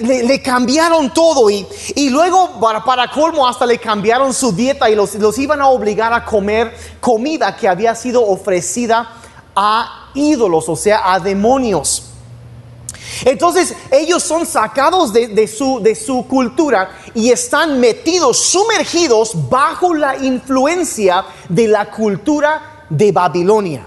Le, 0.00 0.42
cambiaron 0.42 1.14
todo 1.14 1.48
y, 1.48 1.66
luego 2.10 2.60
para, 2.60 2.84
para, 2.84 3.10
colmo 3.10 3.48
hasta 3.48 3.64
le 3.64 3.78
cambiaron 3.78 4.34
su 4.34 4.52
dieta 4.52 4.90
y 4.90 4.94
los, 4.94 5.14
los 5.14 5.38
iban 5.38 5.62
a 5.62 5.68
obligar 5.68 6.12
a 6.12 6.26
comer 6.26 6.76
comida 7.00 7.56
que 7.56 7.66
había 7.66 7.94
sido 7.94 8.22
ofrecida 8.26 9.08
a 9.56 10.10
ídolos, 10.14 10.68
o 10.68 10.76
sea, 10.76 11.12
a 11.14 11.20
demonios. 11.20 12.11
Entonces 13.24 13.74
ellos 13.90 14.22
son 14.22 14.46
sacados 14.46 15.12
de, 15.12 15.46
su, 15.46 16.26
cultura 16.28 16.90
y 17.14 17.30
están 17.30 17.78
metidos, 17.78 18.38
sumergidos 18.38 19.32
bajo 19.48 19.94
la 19.94 20.16
influencia 20.16 21.24
de 21.48 21.68
la 21.68 21.90
cultura 21.90 22.86
de 22.88 23.12
Babilonia. 23.12 23.86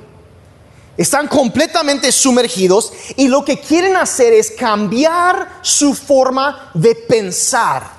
Están 0.98 1.28
completamente 1.28 2.12
sumergidos 2.12 2.94
y 3.18 3.28
lo 3.28 3.44
que 3.44 3.60
quieren 3.60 3.98
hacer 3.98 4.32
es 4.32 4.52
cambiar 4.52 5.60
su 5.62 5.94
forma 5.94 6.72
de 6.74 6.96
pensar 6.96 7.96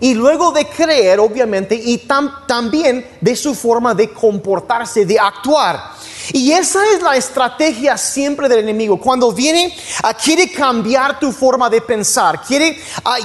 y 0.00 0.14
luego 0.14 0.50
de 0.50 0.66
creer, 0.66 1.20
obviamente, 1.20 1.76
y 1.76 2.08
también 2.48 3.06
de 3.20 3.36
su 3.36 3.54
forma 3.54 3.94
de 3.94 4.12
comportarse, 4.12 5.06
de 5.06 5.16
actuar. 5.16 5.92
Y 6.32 6.52
esa 6.52 6.80
es 6.94 7.02
la 7.02 7.16
estrategia 7.16 7.96
siempre 7.96 8.48
del 8.48 8.60
enemigo. 8.60 8.98
Cuando 8.98 9.32
viene, 9.32 9.76
quiere 10.22 10.50
cambiar 10.50 11.18
tu 11.18 11.32
forma 11.32 11.68
de 11.68 11.80
pensar, 11.80 12.42
quiere 12.42 12.78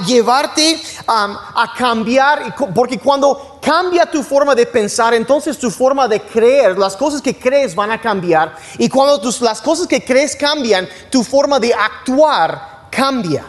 llevarte 0.06 0.80
a 1.06 1.72
cambiar, 1.76 2.54
porque 2.74 2.98
cuando 2.98 3.58
cambia 3.62 4.06
tu 4.06 4.22
forma 4.22 4.54
de 4.54 4.66
pensar, 4.66 5.14
entonces 5.14 5.58
tu 5.58 5.70
forma 5.70 6.08
de 6.08 6.20
creer, 6.20 6.78
las 6.78 6.96
cosas 6.96 7.22
que 7.22 7.36
crees 7.36 7.74
van 7.74 7.90
a 7.90 8.00
cambiar. 8.00 8.56
Y 8.78 8.88
cuando 8.88 9.20
tus, 9.20 9.40
las 9.40 9.60
cosas 9.60 9.86
que 9.86 10.04
crees 10.04 10.34
cambian, 10.36 10.88
tu 11.10 11.22
forma 11.22 11.60
de 11.60 11.72
actuar 11.74 12.88
cambia. 12.90 13.44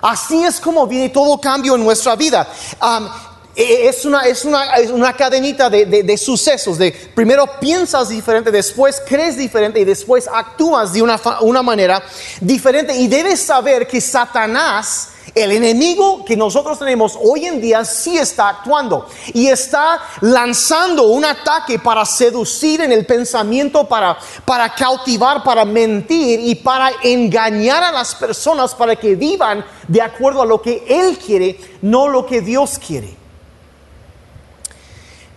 Así 0.00 0.42
es 0.42 0.60
como 0.60 0.86
viene 0.86 1.10
todo 1.10 1.40
cambio 1.40 1.76
en 1.76 1.84
nuestra 1.84 2.16
vida. 2.16 2.48
Um, 2.82 3.08
es 3.54 4.04
una, 4.04 4.22
es 4.26 4.44
una, 4.44 4.74
es 4.76 4.90
una 4.90 5.14
cadenita 5.14 5.68
de, 5.68 5.84
de- 5.86 6.02
de 6.02 6.16
sucesos. 6.16 6.78
De 6.78 6.92
primero 7.14 7.46
piensas 7.60 8.08
diferente, 8.08 8.50
después 8.50 9.02
crees 9.06 9.36
diferente 9.36 9.78
y 9.80 9.84
después 9.84 10.28
actúas 10.32 10.92
de 10.92 11.02
una, 11.02 11.20
una 11.40 11.62
manera 11.62 12.02
diferente. 12.40 12.94
Y 12.96 13.08
debes 13.08 13.40
saber 13.40 13.86
que 13.86 14.00
Satanás, 14.00 15.08
el 15.34 15.52
enemigo 15.52 16.24
que 16.24 16.36
nosotros 16.36 16.78
tenemos 16.78 17.16
hoy 17.20 17.46
en 17.46 17.60
día, 17.60 17.84
sí 17.84 18.16
está 18.18 18.48
actuando 18.48 19.06
y 19.34 19.46
está 19.48 20.00
lanzando 20.20 21.04
un 21.08 21.24
ataque 21.24 21.78
para 21.78 22.04
seducir 22.04 22.80
en 22.80 22.90
el 22.92 23.06
pensamiento, 23.06 23.86
para, 23.86 24.18
para 24.44 24.74
cautivar, 24.74 25.42
para 25.44 25.64
mentir 25.64 26.40
y 26.40 26.54
para 26.56 26.90
engañar 27.02 27.84
a 27.84 27.92
las 27.92 28.14
personas 28.14 28.74
para 28.74 28.96
que 28.96 29.14
vivan 29.14 29.64
de 29.88 30.00
acuerdo 30.02 30.42
a 30.42 30.46
lo 30.46 30.60
que 30.60 30.84
Él 30.88 31.18
quiere, 31.18 31.58
no 31.82 32.08
lo 32.08 32.24
que 32.26 32.40
Dios 32.40 32.78
quiere. 32.84 33.21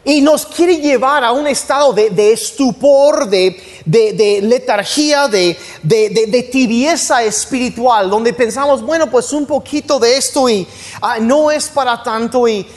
Y 0.06 0.22
nos 0.22 0.46
quiere 0.46 0.78
llevar 0.78 1.24
a 1.24 1.32
un 1.32 1.48
estado 1.48 1.92
de, 1.92 2.32
estupor, 2.32 3.28
de, 3.28 3.60
de- 3.86 4.14
de 4.14 4.42
letargía, 4.44 5.28
de, 5.28 5.58
tibieza 6.52 7.24
espiritual, 7.24 8.08
donde 8.10 8.32
pensamos, 8.34 8.84
bueno, 8.84 9.10
pues 9.10 9.34
un 9.34 9.48
poquito 9.48 9.98
de 10.00 10.16
esto 10.18 10.48
y 10.48 10.68
ah, 11.02 11.18
no 11.20 11.50
es 11.50 11.68
para 11.70 12.04
tanto. 12.04 12.48
Y- 12.48 12.68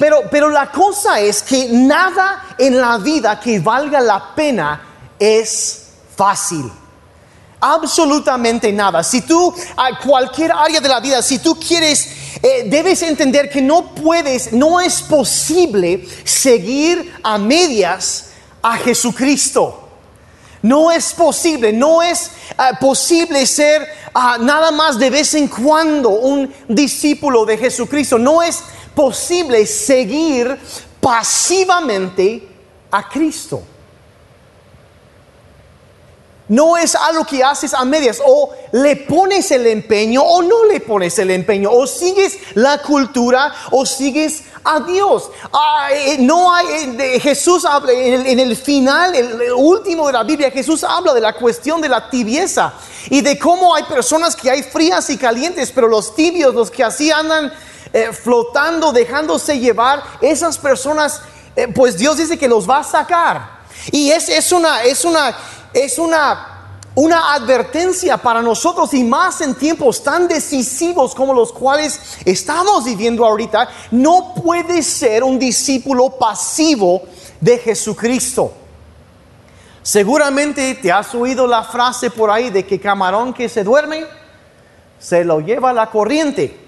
pero, 0.00 0.22
pero 0.30 0.48
la 0.48 0.70
cosa 0.70 1.20
es 1.20 1.42
que 1.42 1.68
nada 1.70 2.56
en 2.58 2.80
la 2.80 2.96
vida 2.98 3.38
que 3.38 3.60
valga 3.60 4.00
la 4.00 4.34
pena 4.34 4.80
es 5.18 5.82
fácil. 6.16 6.70
Absolutamente 7.60 8.70
nada. 8.72 9.02
Si 9.02 9.22
tú, 9.22 9.54
a 9.76 9.98
cualquier 9.98 10.52
área 10.52 10.80
de 10.80 10.88
la 10.88 11.00
vida, 11.00 11.22
si 11.22 11.38
tú 11.38 11.58
quieres, 11.58 12.08
eh, 12.42 12.64
debes 12.66 13.02
entender 13.02 13.48
que 13.50 13.62
no 13.62 13.94
puedes, 13.94 14.52
no 14.52 14.80
es 14.80 15.02
posible 15.02 16.06
seguir 16.24 17.12
a 17.22 17.38
medias 17.38 18.30
a 18.62 18.76
Jesucristo. 18.76 19.80
No 20.62 20.90
es 20.90 21.12
posible, 21.12 21.74
no 21.74 22.02
es 22.02 22.30
ah, 22.56 22.78
posible 22.80 23.44
ser 23.46 23.86
ah, 24.14 24.38
nada 24.40 24.70
más 24.70 24.98
de 24.98 25.10
vez 25.10 25.34
en 25.34 25.46
cuando 25.46 26.08
un 26.08 26.50
discípulo 26.66 27.44
de 27.44 27.58
Jesucristo. 27.58 28.18
No 28.18 28.42
es 28.42 28.62
posible 28.94 29.66
seguir 29.66 30.58
pasivamente 31.00 32.48
a 32.90 33.06
Cristo. 33.06 33.62
No 36.48 36.76
es 36.76 36.94
algo 36.94 37.24
que 37.24 37.42
haces 37.42 37.72
a 37.72 37.84
medias. 37.84 38.20
O 38.24 38.50
le 38.72 38.96
pones 38.96 39.50
el 39.50 39.66
empeño 39.66 40.22
o 40.22 40.42
no 40.42 40.64
le 40.64 40.80
pones 40.80 41.18
el 41.18 41.30
empeño. 41.30 41.70
O 41.70 41.86
sigues 41.86 42.38
la 42.54 42.82
cultura 42.82 43.52
o 43.70 43.86
sigues 43.86 44.42
a 44.64 44.80
Dios. 44.80 45.30
Ah, 45.52 45.88
eh, 45.92 46.16
no 46.18 46.52
hay, 46.52 46.96
eh, 46.98 47.20
Jesús 47.20 47.64
habla 47.64 47.92
en 47.92 48.40
el, 48.40 48.56
final, 48.56 49.14
el, 49.14 49.52
último 49.52 50.06
de 50.06 50.14
la 50.14 50.22
Biblia, 50.22 50.50
Jesús 50.50 50.82
habla 50.84 51.12
de 51.12 51.20
la 51.20 51.34
cuestión 51.34 51.80
de 51.80 51.88
la 51.88 52.08
tibieza 52.08 52.72
y 53.10 53.20
de 53.20 53.38
cómo 53.38 53.74
hay 53.74 53.84
personas 53.84 54.34
que 54.34 54.50
hay 54.50 54.62
frías 54.62 55.08
y 55.10 55.18
calientes, 55.18 55.70
pero 55.70 55.86
los 55.86 56.14
tibios, 56.14 56.54
los 56.54 56.70
que 56.70 56.82
así 56.82 57.10
andan 57.10 57.52
eh, 57.92 58.10
flotando, 58.12 58.90
dejándose 58.90 59.58
llevar, 59.58 60.02
esas 60.22 60.56
personas, 60.56 61.20
pues 61.74 61.98
Dios 61.98 62.16
dice 62.16 62.38
que 62.38 62.48
los 62.48 62.68
va 62.68 62.78
a 62.78 62.84
sacar. 62.84 63.54
Y 63.92 64.10
es, 64.10 64.28
es 64.28 64.50
una, 64.50 64.82
es 64.82 65.04
una, 65.04 65.36
es 65.74 65.98
una, 65.98 66.78
una 66.94 67.34
advertencia 67.34 68.16
para 68.16 68.40
nosotros 68.40 68.94
y 68.94 69.02
más 69.02 69.40
en 69.40 69.56
tiempos 69.56 70.02
tan 70.02 70.28
decisivos 70.28 71.14
como 71.14 71.34
los 71.34 71.52
cuales 71.52 72.00
estamos 72.24 72.84
viviendo 72.84 73.26
ahorita. 73.26 73.68
No 73.90 74.32
puedes 74.34 74.86
ser 74.86 75.24
un 75.24 75.38
discípulo 75.38 76.10
pasivo 76.10 77.02
de 77.40 77.58
Jesucristo. 77.58 78.52
Seguramente 79.82 80.76
te 80.76 80.90
has 80.90 81.14
oído 81.14 81.46
la 81.46 81.64
frase 81.64 82.10
por 82.10 82.30
ahí 82.30 82.48
de 82.48 82.64
que 82.64 82.80
camarón 82.80 83.34
que 83.34 83.48
se 83.48 83.64
duerme, 83.64 84.06
se 84.98 85.24
lo 85.24 85.40
lleva 85.40 85.72
la 85.72 85.90
corriente. 85.90 86.58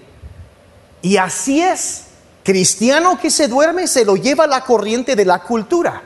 Y 1.01 1.17
así 1.17 1.61
es. 1.61 2.03
Cristiano 2.43 3.17
que 3.19 3.31
se 3.31 3.47
duerme 3.47 3.87
se 3.87 4.05
lo 4.05 4.15
lleva 4.15 4.47
la 4.47 4.63
corriente 4.63 5.15
de 5.15 5.25
la 5.25 5.39
cultura 5.41 6.01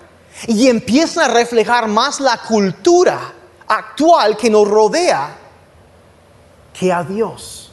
y 0.48 0.68
empieza 0.68 1.26
a 1.26 1.28
reflejar 1.28 1.88
más 1.88 2.20
la 2.20 2.38
cultura 2.38 3.34
actual 3.68 4.36
que 4.38 4.50
nos 4.50 4.68
rodea 4.68 5.38
que 6.74 6.92
a 6.92 7.04
Dios. 7.04 7.72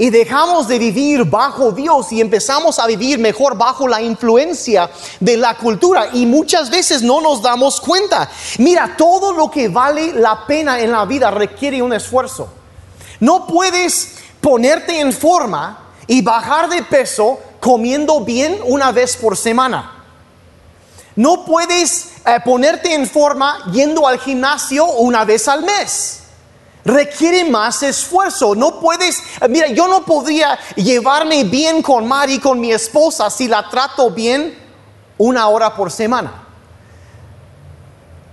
Y 0.00 0.10
dejamos 0.10 0.68
de 0.68 0.78
vivir 0.78 1.24
bajo 1.24 1.72
Dios 1.72 2.12
y 2.12 2.20
empezamos 2.20 2.78
a 2.78 2.86
vivir 2.86 3.18
mejor 3.18 3.58
bajo 3.58 3.88
la 3.88 4.00
influencia 4.00 4.88
de 5.18 5.36
la 5.36 5.56
cultura. 5.56 6.10
Y 6.12 6.24
muchas 6.24 6.70
veces 6.70 7.02
no 7.02 7.20
nos 7.20 7.42
damos 7.42 7.80
cuenta. 7.80 8.30
Mira, 8.58 8.94
todo 8.96 9.32
lo 9.32 9.50
que 9.50 9.68
vale 9.68 10.12
la 10.12 10.46
pena 10.46 10.78
en 10.78 10.92
la 10.92 11.04
vida 11.04 11.32
requiere 11.32 11.82
un 11.82 11.92
esfuerzo. 11.92 12.48
No 13.18 13.44
puedes 13.48 14.18
ponerte 14.40 15.00
en 15.00 15.12
forma 15.12 15.86
y 16.06 16.22
bajar 16.22 16.68
de 16.68 16.84
peso 16.84 17.40
comiendo 17.58 18.20
bien 18.20 18.60
una 18.66 18.92
vez 18.92 19.16
por 19.16 19.36
semana. 19.36 19.97
No 21.18 21.44
puedes 21.44 22.12
eh, 22.24 22.38
ponerte 22.44 22.94
en 22.94 23.04
forma 23.04 23.58
yendo 23.72 24.06
al 24.06 24.20
gimnasio 24.20 24.84
una 24.86 25.24
vez 25.24 25.48
al 25.48 25.64
mes. 25.64 26.20
Requiere 26.84 27.44
más 27.50 27.82
esfuerzo. 27.82 28.54
No 28.54 28.78
puedes, 28.78 29.18
eh, 29.40 29.48
mira, 29.48 29.66
yo 29.66 29.88
no 29.88 30.04
podría 30.04 30.56
llevarme 30.76 31.42
bien 31.42 31.82
con 31.82 32.06
Mari, 32.06 32.38
con 32.38 32.60
mi 32.60 32.70
esposa, 32.70 33.30
si 33.30 33.48
la 33.48 33.68
trato 33.68 34.12
bien 34.12 34.56
una 35.18 35.48
hora 35.48 35.74
por 35.74 35.90
semana. 35.90 36.44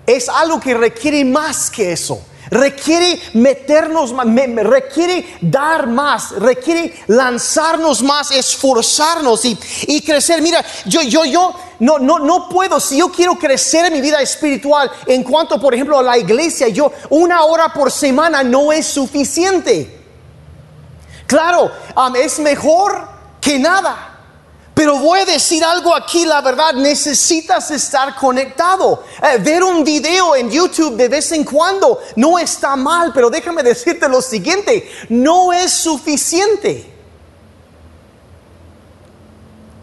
Es 0.05 0.29
algo 0.29 0.59
que 0.59 0.75
requiere 0.75 1.25
más 1.25 1.71
que 1.71 1.91
eso. 1.91 2.21
Requiere 2.49 3.19
meternos 3.33 4.13
más, 4.13 4.25
requiere 4.63 5.37
dar 5.41 5.87
más, 5.87 6.31
requiere 6.31 6.93
lanzarnos 7.07 8.03
más, 8.03 8.31
esforzarnos 8.31 9.45
y, 9.45 9.57
y 9.87 10.01
crecer. 10.01 10.41
Mira, 10.41 10.63
yo, 10.85 11.01
yo, 11.01 11.25
yo 11.25 11.55
no, 11.79 11.99
no, 11.99 12.19
no 12.19 12.49
puedo, 12.49 12.79
si 12.79 12.97
yo 12.97 13.11
quiero 13.11 13.35
crecer 13.35 13.85
en 13.85 13.93
mi 13.93 14.01
vida 14.01 14.21
espiritual 14.21 14.91
en 15.05 15.23
cuanto, 15.23 15.59
por 15.59 15.73
ejemplo, 15.73 15.99
a 15.99 16.03
la 16.03 16.17
iglesia, 16.17 16.67
yo 16.67 16.91
una 17.09 17.43
hora 17.43 17.73
por 17.73 17.91
semana 17.91 18.43
no 18.43 18.71
es 18.71 18.85
suficiente. 18.85 20.03
Claro, 21.27 21.71
es 22.15 22.39
mejor 22.39 23.07
que 23.41 23.57
nada. 23.59 24.14
Pero 24.75 24.99
voy 24.99 25.19
a 25.19 25.25
decir 25.25 25.63
algo 25.63 25.95
aquí, 25.95 26.25
la 26.25 26.41
verdad, 26.41 26.73
necesitas 26.73 27.71
estar 27.71 28.13
conectado. 28.13 29.05
Eh, 29.23 29.37
ver 29.39 29.63
un 29.63 29.85
video 29.85 30.35
en 30.35 30.51
YouTube 30.51 30.97
de 30.97 31.07
vez 31.07 31.31
en 31.31 31.45
cuando 31.45 31.99
no 32.17 32.37
está 32.37 32.75
mal, 32.75 33.11
pero 33.13 33.29
déjame 33.29 33.63
decirte 33.63 34.09
lo 34.09 34.21
siguiente, 34.21 34.91
no 35.07 35.53
es 35.53 35.71
suficiente. 35.71 36.94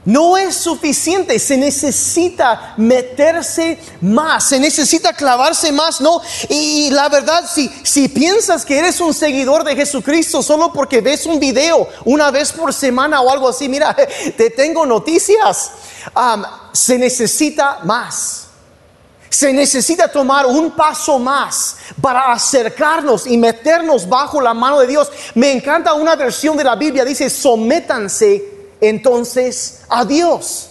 No 0.04 0.36
es 0.36 0.56
suficiente, 0.56 1.38
se 1.38 1.56
necesita 1.56 2.74
meterse 2.76 3.78
más, 4.00 4.48
se 4.48 4.58
necesita 4.58 5.12
clavarse 5.12 5.70
más, 5.70 6.00
¿no? 6.00 6.20
Y, 6.48 6.90
la 6.90 7.08
verdad, 7.08 7.48
si, 7.48 7.70
si 7.84 8.08
piensas 8.08 8.64
que 8.64 8.78
eres 8.78 9.00
un 9.00 9.14
seguidor 9.14 9.62
de 9.62 9.76
Jesucristo 9.76 10.42
solo 10.42 10.72
porque 10.72 11.00
ves 11.00 11.24
un 11.26 11.38
video 11.38 11.88
una 12.04 12.32
vez 12.32 12.50
por 12.50 12.74
semana 12.74 13.20
o 13.20 13.30
algo 13.30 13.48
así, 13.48 13.68
mira, 13.68 13.94
te 14.36 14.50
tengo 14.50 14.84
noticias, 14.84 15.70
se 16.72 16.98
necesita 16.98 17.78
más. 17.84 18.48
Se 19.28 19.50
necesita 19.52 20.08
tomar 20.08 20.44
un 20.44 20.72
paso 20.72 21.18
más 21.18 21.76
para 22.02 22.32
acercarnos 22.32 23.26
y 23.26 23.38
meternos 23.38 24.06
bajo 24.06 24.42
la 24.42 24.52
mano 24.52 24.80
de 24.80 24.88
Dios. 24.88 25.10
Me 25.34 25.52
encanta 25.52 25.94
una 25.94 26.16
versión 26.16 26.54
de 26.56 26.64
la 26.64 26.74
Biblia, 26.74 27.02
dice, 27.02 27.30
sométanse 27.30 28.51
entonces 28.82 29.82
a 29.88 30.04
Dios. 30.04 30.68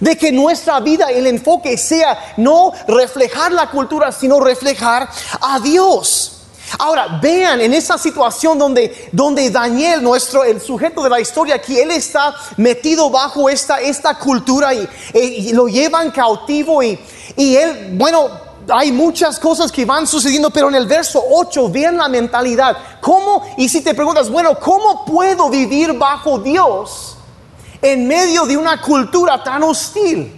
De 0.00 0.16
que 0.16 0.32
nuestra 0.32 0.80
vida, 0.80 1.10
el 1.10 1.26
enfoque 1.26 1.78
sea 1.78 2.34
no 2.36 2.72
reflejar 2.88 3.52
la 3.52 3.70
cultura, 3.70 4.10
sino 4.10 4.40
reflejar 4.40 5.08
a 5.40 5.60
Dios. 5.60 6.38
Ahora, 6.78 7.18
vean 7.20 7.60
en 7.60 7.74
esa 7.74 7.98
situación 7.98 8.58
donde, 8.58 9.10
donde 9.12 9.50
Daniel, 9.50 10.02
nuestro, 10.02 10.44
el 10.44 10.60
sujeto 10.60 11.02
de 11.02 11.10
la 11.10 11.20
historia, 11.20 11.56
aquí 11.56 11.78
él 11.78 11.90
está 11.90 12.34
metido 12.56 13.10
bajo 13.10 13.48
esta, 13.50 13.80
esta 13.80 14.14
cultura 14.18 14.72
y, 14.72 14.88
y 15.14 15.52
lo 15.52 15.68
llevan 15.68 16.10
cautivo 16.10 16.82
y, 16.82 16.98
y 17.36 17.56
él, 17.56 17.90
bueno, 17.92 18.30
hay 18.68 18.90
muchas 18.92 19.38
cosas 19.38 19.70
que 19.70 19.84
van 19.84 20.06
sucediendo, 20.06 20.50
pero 20.50 20.68
en 20.68 20.76
el 20.76 20.86
verso 20.86 21.22
8 21.30 21.68
vean 21.68 21.98
la 21.98 22.08
mentalidad. 22.08 22.76
¿Cómo? 23.02 23.42
Y 23.58 23.68
si 23.68 23.82
te 23.82 23.92
preguntas, 23.92 24.30
bueno, 24.30 24.58
¿cómo 24.58 25.04
puedo 25.04 25.50
vivir 25.50 25.92
bajo 25.92 26.38
Dios 26.38 27.16
en 27.82 28.06
medio 28.06 28.46
de 28.46 28.56
una 28.56 28.80
cultura 28.80 29.42
tan 29.42 29.64
hostil? 29.64 30.32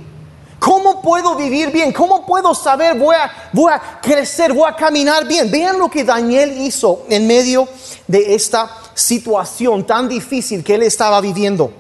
¿Cómo 0.59 1.03
puedo 1.03 1.37
vivir 1.37 1.71
bien? 1.71 1.93
¿Cómo 1.93 2.25
puedo 2.25 2.55
saber 2.55 2.99
voy 2.99 3.15
a, 3.15 3.51
voy 3.53 3.71
a 3.71 4.01
crecer, 4.01 4.55
voy 4.55 4.67
a 4.67 4.75
caminar 4.75 5.29
bien? 5.29 5.51
Vean 5.51 5.79
lo 5.79 5.91
que 5.91 6.03
Daniel 6.05 6.57
hizo 6.59 7.05
en 7.11 7.27
medio 7.27 7.69
de 8.07 8.35
esta 8.35 8.71
situación 8.95 9.87
tan 9.87 10.09
difícil 10.09 10.65
que 10.65 10.77
él 10.77 10.83
estaba 10.85 11.21
viviendo. 11.21 11.71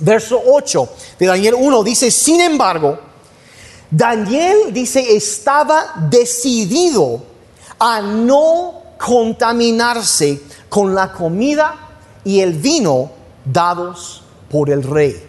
Verso 0.00 0.42
8 0.44 0.88
de 1.16 1.26
Daniel 1.26 1.54
1 1.56 1.84
dice, 1.84 2.10
sin 2.10 2.40
embargo, 2.40 2.98
Daniel 3.88 4.72
dice, 4.72 5.14
estaba 5.14 5.92
decidido 6.10 7.22
a 7.78 8.00
no 8.00 8.82
contaminarse 8.98 10.42
con 10.68 10.92
la 10.92 11.12
comida 11.12 11.76
y 12.24 12.40
el 12.40 12.54
vino 12.54 13.12
dados 13.44 14.21
por 14.52 14.70
el 14.70 14.84
rey. 14.84 15.20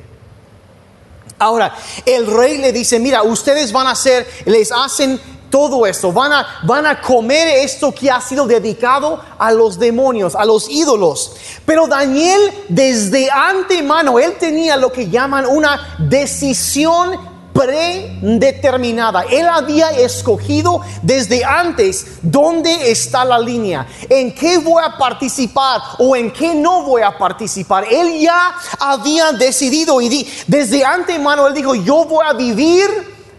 Ahora, 1.39 1.73
el 2.05 2.27
rey 2.27 2.57
le 2.57 2.71
dice, 2.71 2.99
mira, 2.99 3.23
ustedes 3.23 3.71
van 3.71 3.87
a 3.87 3.91
hacer, 3.91 4.27
les 4.45 4.71
hacen 4.71 5.19
todo 5.49 5.85
esto, 5.85 6.11
van 6.11 6.33
a, 6.33 6.47
van 6.63 6.85
a 6.85 6.99
comer 6.99 7.47
esto 7.59 7.93
que 7.93 8.09
ha 8.09 8.19
sido 8.19 8.47
dedicado 8.47 9.23
a 9.37 9.51
los 9.51 9.79
demonios, 9.79 10.35
a 10.35 10.45
los 10.45 10.69
ídolos. 10.69 11.35
Pero 11.65 11.87
Daniel 11.87 12.51
desde 12.69 13.29
antemano, 13.29 14.19
él 14.19 14.35
tenía 14.39 14.77
lo 14.77 14.91
que 14.91 15.09
llaman 15.09 15.45
una 15.45 15.97
decisión 15.99 17.32
predeterminada. 17.53 19.23
Él 19.29 19.47
había 19.47 19.91
escogido 19.91 20.81
desde 21.01 21.45
antes 21.45 22.17
dónde 22.21 22.91
está 22.91 23.23
la 23.23 23.39
línea, 23.39 23.87
en 24.09 24.33
qué 24.33 24.57
voy 24.57 24.83
a 24.83 24.97
participar 24.97 25.81
o 25.99 26.15
en 26.15 26.31
qué 26.31 26.55
no 26.55 26.83
voy 26.83 27.03
a 27.03 27.17
participar. 27.17 27.85
Él 27.89 28.19
ya 28.19 28.55
había 28.79 29.31
decidido 29.33 30.01
y 30.01 30.27
desde 30.47 30.83
antemano 30.83 31.47
él 31.47 31.53
dijo, 31.53 31.75
yo 31.75 32.05
voy 32.05 32.25
a 32.27 32.33
vivir 32.33 32.89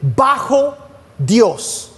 bajo 0.01 0.77
Dios. 1.19 1.91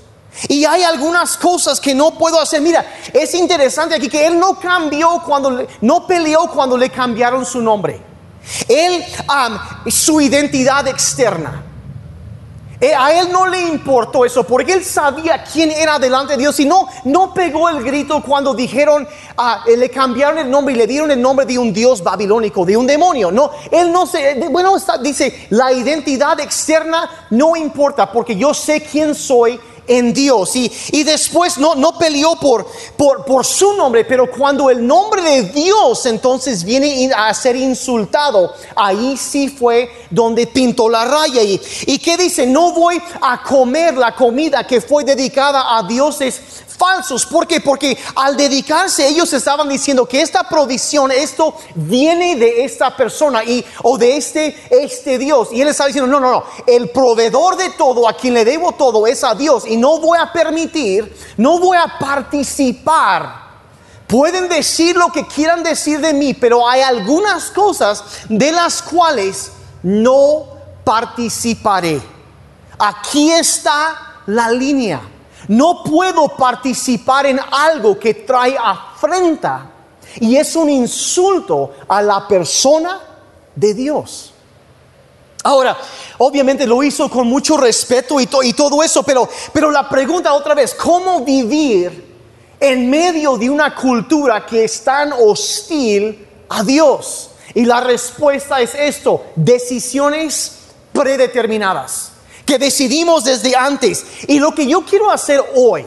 Y 0.48 0.64
hay 0.64 0.83
algunas 0.83 1.37
cosas 1.37 1.81
que 1.81 1.94
no 1.94 2.12
puedo 2.12 2.40
hacer. 2.40 2.61
Mira, 2.61 2.85
es 3.12 3.35
interesante 3.35 3.94
aquí 3.94 4.09
que 4.09 4.26
él 4.26 4.38
no 4.38 4.59
cambió 4.59 5.22
cuando, 5.24 5.66
no 5.81 6.07
peleó 6.07 6.46
cuando 6.48 6.76
le 6.76 6.90
cambiaron 6.90 7.46
su 7.46 7.62
nombre. 7.62 8.00
Él, 8.68 9.02
su 9.88 10.20
identidad 10.20 10.87
externa. 10.88 11.62
Eh, 12.80 12.92
a 12.94 13.18
él 13.18 13.28
no 13.32 13.46
le 13.46 13.62
importó 13.62 14.24
eso 14.24 14.44
porque 14.44 14.74
él 14.74 14.84
sabía 14.84 15.42
quién 15.42 15.70
era 15.70 15.98
delante 15.98 16.34
de 16.34 16.40
Dios 16.40 16.60
y 16.60 16.66
no, 16.66 16.86
no 17.04 17.32
pegó 17.32 17.70
el 17.70 17.82
grito 17.82 18.22
cuando 18.22 18.52
dijeron, 18.52 19.08
eh, 19.66 19.76
le 19.76 19.88
cambiaron 19.88 20.38
el 20.38 20.50
nombre 20.50 20.74
y 20.74 20.76
le 20.76 20.86
dieron 20.86 21.10
el 21.10 21.20
nombre 21.20 21.46
de 21.46 21.56
un 21.56 21.72
dios 21.72 22.02
babilónico, 22.02 22.66
de 22.66 22.76
un 22.76 22.86
demonio. 22.86 23.32
No, 23.32 23.50
él 23.70 23.90
no 23.90 24.06
se, 24.06 24.48
bueno, 24.50 24.76
está, 24.76 24.98
dice, 24.98 25.46
la 25.50 25.72
identidad 25.72 26.38
externa 26.38 27.26
no 27.30 27.56
importa 27.56 28.12
porque 28.12 28.36
yo 28.36 28.52
sé 28.52 28.82
quién 28.82 29.14
soy 29.14 29.58
en 29.87 30.12
Dios. 30.12 30.55
Y, 30.57 30.70
y 30.92 31.03
después 31.03 31.59
no, 31.59 31.75
no 31.75 31.99
peleó 31.99 32.37
por, 32.37 32.66
por, 32.96 33.25
por, 33.25 33.44
su 33.44 33.75
nombre, 33.75 34.05
pero 34.05 34.31
cuando 34.31 34.70
el 34.70 34.87
nombre 34.87 35.22
de 35.22 35.42
Dios 35.44 36.07
entonces 36.07 36.64
viene 36.64 37.11
a 37.14 37.33
ser 37.35 37.57
insultado, 37.57 38.53
ahí 38.75 39.16
sí 39.16 39.49
fue 39.49 39.90
donde 40.11 40.46
pintó 40.46 40.88
la 40.88 41.05
raya. 41.05 41.42
¿Y, 41.42 41.61
y 41.87 41.99
qué 41.99 42.16
dice? 42.16 42.46
No 42.46 42.72
voy 42.72 43.01
a 43.20 43.42
comer 43.42 43.96
la 43.96 44.14
comida 44.14 44.66
que 44.66 44.81
fue 44.81 45.05
dedicada 45.05 45.77
a 45.77 45.83
dioses 45.83 46.40
falsos. 46.76 47.26
¿Por 47.26 47.46
qué? 47.46 47.60
Porque 47.60 47.98
al 48.14 48.36
dedicarse 48.36 49.06
ellos 49.06 49.32
estaban 49.32 49.68
diciendo 49.68 50.06
que 50.06 50.20
esta 50.20 50.48
provisión, 50.48 51.10
esto 51.10 51.56
viene 51.74 52.36
de 52.36 52.64
esta 52.64 52.96
persona 52.96 53.44
y, 53.44 53.64
o 53.82 53.96
de 53.98 54.16
este, 54.16 54.56
este 54.70 55.18
Dios. 55.18 55.48
Y 55.52 55.60
él 55.60 55.68
estaba 55.68 55.88
diciendo, 55.88 56.10
no, 56.10 56.20
no, 56.20 56.30
no, 56.30 56.44
el 56.66 56.90
proveedor 56.90 57.56
de 57.56 57.70
todo, 57.70 58.08
a 58.08 58.16
quien 58.16 58.34
le 58.34 58.44
debo 58.44 58.72
todo, 58.72 59.06
es 59.06 59.24
a 59.24 59.34
Dios. 59.34 59.64
Y 59.66 59.76
no 59.76 59.98
voy 59.98 60.18
a 60.18 60.32
permitir, 60.32 61.14
no 61.36 61.58
voy 61.58 61.76
a 61.76 61.98
participar. 61.98 63.46
Pueden 64.06 64.48
decir 64.48 64.96
lo 64.96 65.10
que 65.10 65.26
quieran 65.26 65.64
decir 65.64 66.00
de 66.00 66.14
mí, 66.14 66.32
pero 66.34 66.68
hay 66.68 66.80
algunas 66.82 67.50
cosas 67.50 68.04
de 68.28 68.52
las 68.52 68.80
cuales 68.80 69.50
no 69.82 70.44
participaré. 70.84 72.00
Aquí 72.78 73.32
está 73.32 74.22
la 74.26 74.50
línea. 74.50 75.00
No 75.48 75.82
puedo 75.85 76.28
participar 76.28 77.26
en 77.26 77.40
algo 77.50 77.98
que 77.98 78.14
trae 78.14 78.56
afrenta 78.59 79.70
y 80.20 80.37
es 80.37 80.56
un 80.56 80.68
insulto 80.70 81.72
a 81.88 82.02
la 82.02 82.26
persona 82.26 83.00
de 83.54 83.74
Dios. 83.74 84.32
Ahora, 85.44 85.76
obviamente 86.18 86.66
lo 86.66 86.82
hizo 86.82 87.09
con 87.09 87.28
mucho 87.28 87.56
respeto 87.56 88.20
y, 88.20 88.26
todo 88.26 88.82
eso, 88.82 89.02
pero, 89.04 89.28
pero 89.52 89.70
la 89.70 89.88
pregunta 89.88 90.32
otra 90.32 90.54
vez, 90.54 90.74
¿cómo 90.74 91.24
vivir 91.24 92.16
en 92.59 92.90
medio 92.90 93.37
de 93.37 93.48
una 93.48 93.74
cultura 93.74 94.44
que 94.44 94.64
es 94.64 94.82
tan 94.82 95.12
hostil 95.12 96.26
a 96.48 96.64
Dios? 96.64 97.30
Y 97.54 97.64
la 97.64 97.80
respuesta 97.80 98.61
es 98.61 98.74
esto, 98.74 99.26
decisiones 99.37 100.59
predeterminadas 100.92 102.15
que 102.46 102.59
decidimos 102.59 103.24
desde 103.24 103.54
antes. 103.56 104.06
Y 104.28 104.38
lo 104.38 104.54
que 104.54 104.66
yo 104.66 104.85
quiero 104.85 105.11
hacer 105.11 105.42
hoy 105.54 105.85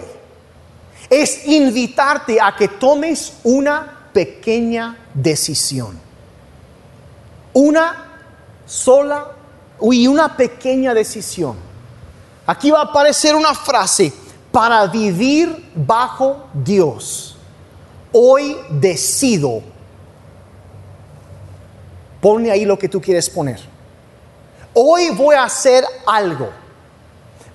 es 1.09 1.47
invitarte 1.47 2.39
a 2.39 2.55
que 2.55 2.67
tomes 2.67 3.33
una 3.43 4.09
pequeña 4.13 4.97
decisión. 5.13 5.97
Una 7.53 8.05
sola 8.65 9.31
y 9.81 10.05
una 10.05 10.35
pequeña 10.35 10.93
decisión. 10.93 11.55
Aquí 12.45 12.69
va 12.69 12.81
a 12.81 12.83
aparecer 12.85 13.33
una 13.33 13.55
frase, 13.55 14.11
para 14.51 14.87
vivir 14.87 15.71
bajo 15.75 16.47
Dios. 16.53 17.37
Hoy 18.11 18.57
decido. 18.71 19.61
Ponle 22.19 22.51
ahí 22.51 22.65
lo 22.65 22.77
que 22.77 22.89
tú 22.89 22.99
quieres 22.99 23.29
poner 23.29 23.59
hoy 24.79 25.09
voy 25.09 25.35
a 25.35 25.43
hacer 25.43 25.83
algo. 26.05 26.49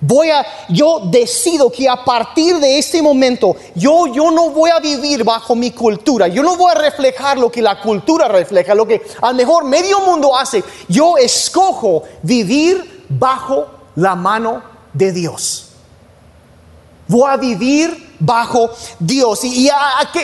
Voy 0.01 0.29
a, 0.29 0.45
yo 0.69 1.01
decido 1.05 1.71
que 1.71 1.89
a 1.89 2.03
partir 2.03 2.57
de 2.57 2.77
este 2.77 3.01
momento, 3.01 3.55
yo, 3.73 4.07
yo 4.07 4.29
no 4.29 4.51
voy 4.51 4.69
a 4.69 4.79
vivir 4.79 5.23
bajo 5.23 5.55
mi 5.55 5.71
cultura. 5.71 6.27
Yo 6.27 6.43
no 6.43 6.57
voy 6.57 6.71
a 6.71 6.75
reflejar 6.75 7.37
lo 7.37 7.51
que 7.51 7.61
la 7.61 7.81
cultura 7.81 8.27
refleja, 8.27 8.75
lo 8.75 8.85
que 8.85 9.01
al 9.21 9.35
mejor 9.35 9.63
medio 9.63 10.01
mundo 10.01 10.37
hace. 10.37 10.63
Yo 10.87 11.17
escojo 11.17 12.03
vivir 12.21 13.05
bajo 13.09 13.65
la 13.95 14.15
mano 14.15 14.61
de 14.93 15.11
Dios. 15.11 15.69
Voy 17.07 17.29
a 17.29 17.37
vivir 17.37 18.04
bajo 18.19 18.71
Dios. 18.99 19.39
¿Y, 19.43 19.69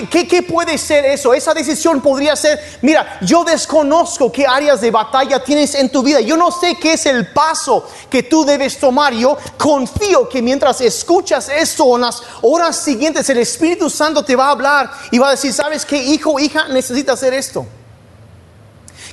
¿qué, 0.09 0.43
puede 0.43 0.77
ser 0.77 1.05
eso? 1.05 1.33
Esa 1.33 1.53
decisión 1.53 2.01
podría 2.01 2.35
ser, 2.35 2.59
mira, 2.81 3.19
yo 3.21 3.43
desconozco 3.43 4.31
qué 4.31 4.45
áreas 4.45 4.81
de 4.81 4.91
batalla 4.91 5.43
tienes 5.43 5.75
en 5.75 5.91
tu 5.91 6.03
vida. 6.03 6.21
Yo 6.21 6.37
no 6.37 6.51
sé 6.51 6.75
qué 6.75 6.93
es 6.93 7.05
el 7.05 7.27
paso 7.27 7.87
que 8.09 8.23
tú 8.23 8.45
debes 8.45 8.79
tomar. 8.79 9.13
Yo 9.13 9.37
confío 9.57 10.27
que 10.29 10.41
mientras 10.41 10.81
escuchas 10.81 11.49
esto 11.49 11.95
en 11.95 12.01
las 12.01 12.21
horas 12.41 12.77
siguientes, 12.77 13.29
el 13.29 13.39
Espíritu 13.39 13.89
Santo 13.89 14.23
te 14.23 14.35
va 14.35 14.47
a 14.47 14.51
hablar 14.51 14.91
y 15.11 15.17
va 15.17 15.29
a 15.29 15.31
decir, 15.31 15.53
¿sabes 15.53 15.85
qué, 15.85 15.97
hijo, 15.97 16.39
hija, 16.39 16.67
necesita 16.67 17.13
hacer 17.13 17.33
esto? 17.33 17.65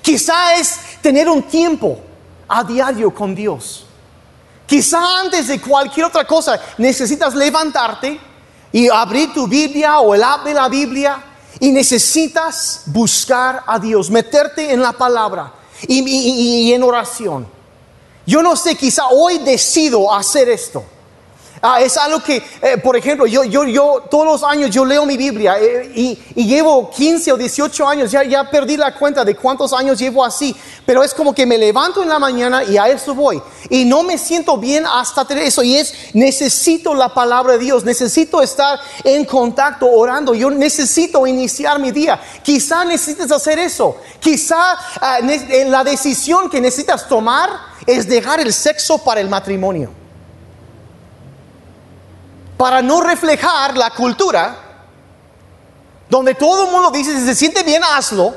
Quizá 0.03 0.55
es 0.57 0.79
tener 1.03 1.29
un 1.29 1.43
tiempo 1.43 1.99
a 2.49 2.65
diario 2.65 3.13
con 3.15 3.35
Dios. 3.35 3.85
Quizá 4.67 5.21
antes 5.21 5.49
de 5.49 5.61
cualquier 5.61 6.07
otra 6.07 6.27
cosa 6.27 6.61
necesitas 6.77 7.35
levantarte 7.35 8.21
y 8.73 8.89
abrir 8.89 9.33
tu 9.33 9.47
Biblia 9.47 10.01
o 10.01 10.15
el 10.15 10.23
app 10.23 10.45
de 10.45 10.55
la 10.55 10.69
Biblia 10.69 11.25
y 11.61 11.71
necesitas 11.71 12.83
buscar 12.87 13.63
a 13.67 13.79
Dios, 13.79 14.11
meterte 14.11 14.73
en 14.73 14.81
la 14.81 14.93
palabra 14.93 15.53
y, 15.87 16.73
en 16.73 16.83
oración. 16.83 17.47
Yo 18.27 18.43
no 18.43 18.57
sé, 18.57 18.75
quizá 18.77 19.07
hoy 19.09 19.39
decido 19.39 20.13
hacer 20.13 20.49
esto. 20.49 20.85
Ah, 21.61 21.81
es 21.81 21.97
algo 21.97 22.21
que, 22.21 22.43
eh, 22.63 22.79
por 22.79 22.97
ejemplo, 22.97 23.27
yo, 23.27 23.43
yo, 23.43 23.65
yo 23.65 24.05
todos 24.11 24.25
los 24.25 24.43
años 24.45 24.71
yo 24.71 24.85
leo 24.85 25.05
mi 25.05 25.17
Biblia 25.17 25.57
eh, 25.59 25.91
y, 25.95 26.19
llevo 26.47 26.89
15 26.91 27.33
o 27.33 27.37
18 27.37 27.89
años, 27.89 28.11
ya, 28.11 28.23
ya 28.23 28.49
perdí 28.49 28.77
la 28.77 28.95
cuenta 28.95 29.25
de 29.25 29.35
cuántos 29.35 29.73
años 29.73 29.99
llevo 29.99 30.25
así, 30.25 30.55
pero 30.87 31.03
es 31.03 31.13
como 31.13 31.35
que 31.35 31.45
me 31.47 31.59
levanto 31.59 32.03
en 32.03 32.09
la 32.09 32.19
mañana 32.19 32.63
y 32.63 32.79
a 32.79 32.89
eso 32.89 33.15
voy. 33.15 33.43
Y 33.71 33.85
no 33.85 34.03
me 34.03 34.17
siento 34.19 34.57
bien 34.57 34.87
hasta 34.87 35.25
tener 35.25 35.45
eso. 35.45 35.63
Y 35.63 35.77
es, 35.77 35.93
necesito 36.15 36.95
la 36.95 37.13
palabra 37.13 37.55
de 37.55 37.59
Dios, 37.59 37.85
necesito 37.85 38.41
estar 38.41 38.79
en 39.05 39.25
contacto 39.25 39.87
orando, 39.87 40.35
yo 40.35 40.51
necesito 40.51 41.27
iniciar 41.27 41.79
mi 41.79 41.91
día. 41.91 42.21
Quizá 42.43 42.85
necesites 42.85 43.31
hacer 43.33 43.59
eso. 43.59 43.97
Quizá 44.21 44.79
ah, 45.01 45.19
la 45.67 45.85
decisión 45.85 46.49
que 46.49 46.61
necesitas 46.61 47.09
tomar 47.09 47.51
es 47.85 48.09
dejar 48.09 48.41
el 48.41 48.53
sexo 48.53 48.99
para 48.99 49.21
el 49.21 49.29
matrimonio 49.29 49.91
para 52.59 52.83
no 52.83 53.01
reflejar 53.01 53.77
la 53.77 53.91
cultura 53.91 54.57
donde 56.11 56.35
todo 56.35 56.65
el 56.65 56.73
mundo 56.73 56.91
dice, 56.91 57.17
si 57.17 57.25
se 57.25 57.35
siente 57.35 57.63
bien, 57.63 57.83
hazlo. 57.85 58.35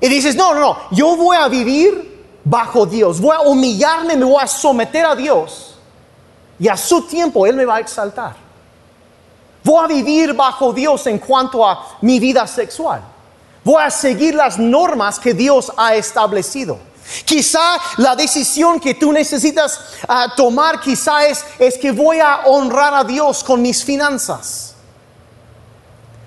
Y 0.00 0.08
dices, 0.08 0.36
no, 0.36 0.54
no, 0.54 0.60
no, 0.60 0.78
yo 0.92 1.16
voy 1.16 1.36
a 1.36 1.48
vivir 1.48 2.40
bajo 2.44 2.86
Dios, 2.86 3.20
voy 3.20 3.36
a 3.36 3.40
humillarme, 3.40 4.16
me 4.16 4.24
voy 4.24 4.40
a 4.40 4.46
someter 4.46 5.04
a 5.04 5.14
Dios. 5.14 5.76
Y 6.58 6.68
a 6.68 6.76
su 6.76 7.02
tiempo 7.02 7.46
Él 7.46 7.56
me 7.56 7.64
va 7.64 7.76
a 7.76 7.80
exaltar. 7.80 8.36
Voy 9.64 9.84
a 9.84 9.88
vivir 9.88 10.32
bajo 10.34 10.72
Dios 10.72 11.06
en 11.06 11.18
cuanto 11.18 11.66
a 11.66 11.96
mi 12.00 12.20
vida 12.20 12.46
sexual. 12.46 13.02
Voy 13.64 13.82
a 13.82 13.90
seguir 13.90 14.34
las 14.34 14.58
normas 14.58 15.18
que 15.18 15.34
Dios 15.34 15.72
ha 15.76 15.94
establecido. 15.94 16.78
Quizá 17.24 17.78
la 17.98 18.16
decisión 18.16 18.80
que 18.80 18.94
tú 18.94 19.12
necesitas 19.12 19.80
ah, 20.08 20.32
tomar 20.36 20.80
quizá 20.80 21.26
es, 21.26 21.44
es 21.58 21.78
que 21.78 21.92
voy 21.92 22.18
a 22.20 22.42
honrar 22.46 22.94
a 22.94 23.04
Dios 23.04 23.44
con 23.44 23.60
mis 23.60 23.84
finanzas. 23.84 24.74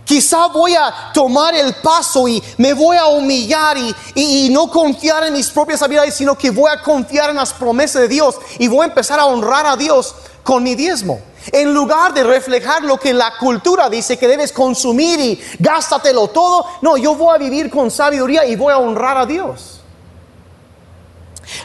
Quizá 0.05 0.47
voy 0.47 0.75
a 0.75 1.11
tomar 1.13 1.55
el 1.55 1.73
paso 1.75 2.27
y 2.27 2.41
me 2.57 2.73
voy 2.73 2.95
a 2.95 3.07
humillar 3.07 3.75
y, 3.75 3.95
y, 4.13 4.49
no 4.51 4.69
confiar 4.69 5.23
en 5.23 5.33
mis 5.33 5.49
propias 5.49 5.81
habilidades, 5.81 6.13
sino 6.13 6.37
que 6.37 6.51
voy 6.51 6.71
a 6.71 6.81
confiar 6.83 7.31
en 7.31 7.37
las 7.37 7.51
promesas 7.51 8.03
de 8.03 8.07
Dios 8.07 8.35
y 8.59 8.67
voy 8.67 8.83
a 8.83 8.89
empezar 8.89 9.19
a 9.19 9.25
honrar 9.25 9.65
a 9.65 9.75
Dios 9.75 10.13
con 10.43 10.61
mi 10.61 10.75
diezmo. 10.75 11.19
En 11.51 11.73
lugar 11.73 12.13
de 12.13 12.23
reflejar 12.23 12.83
lo 12.83 12.97
que 12.97 13.13
la 13.13 13.33
cultura 13.39 13.89
dice 13.89 14.17
que 14.17 14.27
debes 14.27 14.51
consumir 14.51 15.19
y 15.19 15.41
gástatelo 15.57 16.27
todo, 16.27 16.65
no, 16.81 16.97
yo 16.97 17.15
voy 17.15 17.35
a 17.35 17.39
vivir 17.39 17.71
con 17.71 17.89
sabiduría 17.89 18.45
y 18.45 18.55
voy 18.55 18.73
a 18.73 18.77
honrar 18.77 19.17
a 19.17 19.25
Dios. 19.25 19.74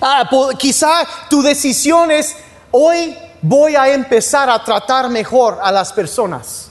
Ah, 0.00 0.28
quizá 0.58 1.06
tu 1.28 1.42
decisión 1.42 2.10
es, 2.10 2.36
hoy 2.70 3.16
voy 3.42 3.76
a 3.76 3.88
empezar 3.92 4.50
a 4.50 4.62
tratar 4.62 5.08
mejor 5.08 5.58
a 5.62 5.72
las 5.72 5.92
personas 5.92 6.70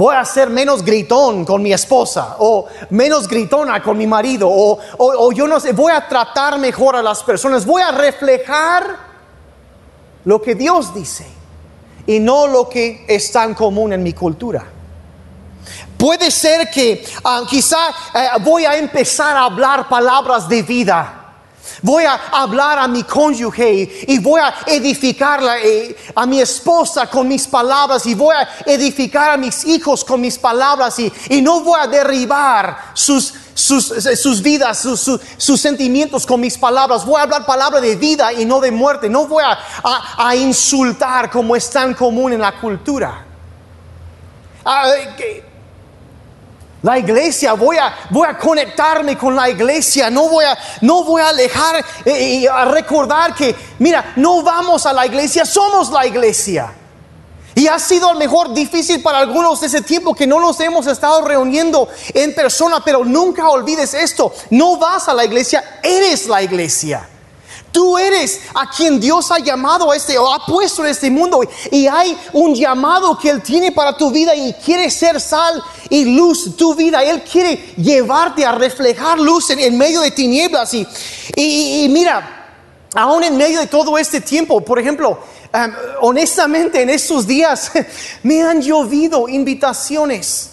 voy 0.00 0.16
a 0.16 0.24
ser 0.24 0.48
menos 0.48 0.82
gritón 0.82 1.44
con 1.44 1.62
mi 1.62 1.74
esposa 1.74 2.36
o 2.38 2.64
menos 2.88 3.28
gritona 3.28 3.82
con 3.82 3.98
mi 3.98 4.06
marido 4.06 4.48
o, 4.50 5.32
yo 5.32 5.46
no 5.46 5.60
sé, 5.60 5.72
voy 5.72 5.92
a 5.92 6.08
tratar 6.08 6.58
mejor 6.58 6.96
a 6.96 7.02
las 7.02 7.22
personas, 7.22 7.66
voy 7.66 7.82
a 7.82 7.90
reflejar 7.90 8.96
lo 10.24 10.40
que 10.40 10.54
Dios 10.54 10.94
dice 10.94 11.26
y 12.06 12.18
no 12.18 12.46
lo 12.46 12.66
que 12.66 13.04
es 13.08 13.30
tan 13.30 13.52
común 13.52 13.92
en 13.92 14.02
mi 14.02 14.14
cultura. 14.14 14.64
Puede 16.00 16.30
ser 16.30 16.70
que 16.70 17.04
ah, 17.22 17.42
quizá 17.48 17.90
eh, 18.14 18.28
voy 18.40 18.64
a 18.64 18.76
empezar 18.76 19.36
a 19.36 19.44
hablar 19.44 19.88
palabras 19.88 20.48
de 20.48 20.62
vida 20.62 21.20
Voy 21.82 22.04
a 22.04 22.14
hablar 22.32 22.78
a 22.78 22.88
mi 22.88 23.04
cónyuge 23.04 24.04
y 24.06 24.18
voy 24.18 24.40
a 24.40 24.54
edificarla 24.66 25.60
eh, 25.60 25.96
a 26.14 26.26
mi 26.26 26.40
esposa 26.40 27.06
con 27.06 27.26
mis 27.26 27.46
palabras 27.46 28.04
y 28.06 28.14
voy 28.14 28.34
a 28.34 28.48
edificar 28.66 29.30
a 29.30 29.36
mis 29.36 29.64
hijos 29.64 30.04
con 30.04 30.20
mis 30.20 30.38
palabras 30.38 30.98
y, 30.98 31.40
no 31.40 31.60
voy 31.60 31.80
a 31.80 31.86
derribar 31.86 32.92
sus, 32.92 33.32
sus, 33.54 34.42
vidas, 34.42 34.78
sus, 34.78 35.60
sentimientos 35.60 36.26
con 36.26 36.40
mis 36.40 36.58
palabras. 36.58 37.06
Voy 37.06 37.18
a 37.18 37.22
hablar 37.22 37.46
palabra 37.46 37.80
de 37.80 37.96
vida 37.96 38.32
y 38.32 38.44
no 38.44 38.60
de 38.60 38.70
muerte. 38.70 39.08
No 39.08 39.26
voy 39.26 39.42
a, 39.42 39.58
a, 40.28 40.36
insultar 40.36 41.30
como 41.30 41.56
es 41.56 41.70
tan 41.70 41.94
común 41.94 42.34
en 42.34 42.40
la 42.40 42.60
cultura. 42.60 43.24
Ah, 44.64 44.90
eh, 45.18 45.49
la 46.82 46.98
iglesia, 46.98 47.52
voy 47.52 47.76
a, 47.76 47.94
voy 48.10 48.26
a 48.26 48.38
conectarme 48.38 49.16
con 49.16 49.36
la 49.36 49.50
iglesia, 49.50 50.10
no 50.10 50.28
voy 50.28 50.44
a, 50.44 50.56
no 50.80 51.04
voy 51.04 51.20
a 51.20 51.28
alejar 51.28 51.84
eh, 52.04 52.22
y 52.22 52.46
a 52.46 52.64
recordar 52.64 53.34
que, 53.34 53.54
mira, 53.78 54.12
no 54.16 54.42
vamos 54.42 54.86
a 54.86 54.92
la 54.92 55.06
iglesia, 55.06 55.44
somos 55.44 55.90
la 55.90 56.06
iglesia. 56.06 56.72
Y 57.54 57.66
ha 57.66 57.78
sido 57.78 58.08
a 58.08 58.12
lo 58.14 58.18
mejor 58.18 58.54
difícil 58.54 59.02
para 59.02 59.18
algunos 59.18 59.62
ese 59.62 59.82
tiempo 59.82 60.14
que 60.14 60.26
no 60.26 60.40
nos 60.40 60.58
hemos 60.60 60.86
estado 60.86 61.22
reuniendo 61.22 61.88
en 62.14 62.34
persona, 62.34 62.80
pero 62.84 63.04
nunca 63.04 63.48
olvides 63.48 63.92
esto, 63.92 64.32
no 64.50 64.78
vas 64.78 65.08
a 65.08 65.14
la 65.14 65.24
iglesia, 65.24 65.80
eres 65.82 66.26
la 66.26 66.42
iglesia. 66.42 67.06
Tú 67.72 67.96
eres 67.96 68.40
a 68.54 68.68
quien 68.68 68.98
Dios 68.98 69.30
ha 69.30 69.38
llamado 69.38 69.90
a 69.90 69.96
este 69.96 70.18
o 70.18 70.32
ha 70.32 70.44
puesto 70.44 70.84
en 70.84 70.90
este 70.90 71.10
mundo. 71.10 71.40
Y 71.70 71.86
hay 71.86 72.16
un 72.32 72.54
llamado 72.54 73.16
que 73.16 73.30
Él 73.30 73.42
tiene 73.42 73.72
para 73.72 73.96
tu 73.96 74.10
vida 74.10 74.34
y 74.34 74.52
quiere 74.54 74.90
ser 74.90 75.20
sal 75.20 75.62
y 75.88 76.16
luz 76.16 76.56
tu 76.56 76.74
vida. 76.74 77.02
Él 77.02 77.22
quiere 77.22 77.74
llevarte 77.76 78.44
a 78.44 78.52
reflejar 78.52 79.18
luz 79.20 79.50
en, 79.50 79.78
medio 79.78 80.00
de 80.00 80.10
tinieblas. 80.10 80.74
Y, 80.74 80.86
y, 81.36 81.88
mira, 81.90 82.48
aún 82.94 83.22
en 83.22 83.36
medio 83.36 83.60
de 83.60 83.66
todo 83.66 83.96
este 83.98 84.20
tiempo, 84.20 84.60
por 84.62 84.78
ejemplo, 84.78 85.20
um, 85.54 85.72
honestamente 86.00 86.82
en 86.82 86.90
estos 86.90 87.26
días 87.26 87.70
me 88.24 88.42
han 88.42 88.60
llovido 88.60 89.28
invitaciones 89.28 90.50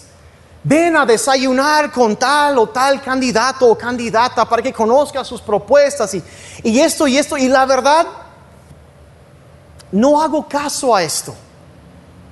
Ven 0.64 0.96
a 0.96 1.06
desayunar 1.06 1.92
con 1.92 2.16
tal 2.16 2.58
o 2.58 2.68
tal 2.68 3.00
candidato 3.00 3.66
o 3.66 3.78
candidata 3.78 4.44
para 4.48 4.62
que 4.62 4.72
conozca 4.72 5.24
sus 5.24 5.40
propuestas 5.40 6.14
y, 6.14 6.22
y 6.64 6.80
esto 6.80 7.06
y 7.06 7.16
esto. 7.16 7.36
Y 7.36 7.48
la 7.48 7.64
verdad, 7.64 8.06
no 9.92 10.20
hago 10.20 10.48
caso 10.48 10.94
a 10.94 11.02
esto. 11.02 11.34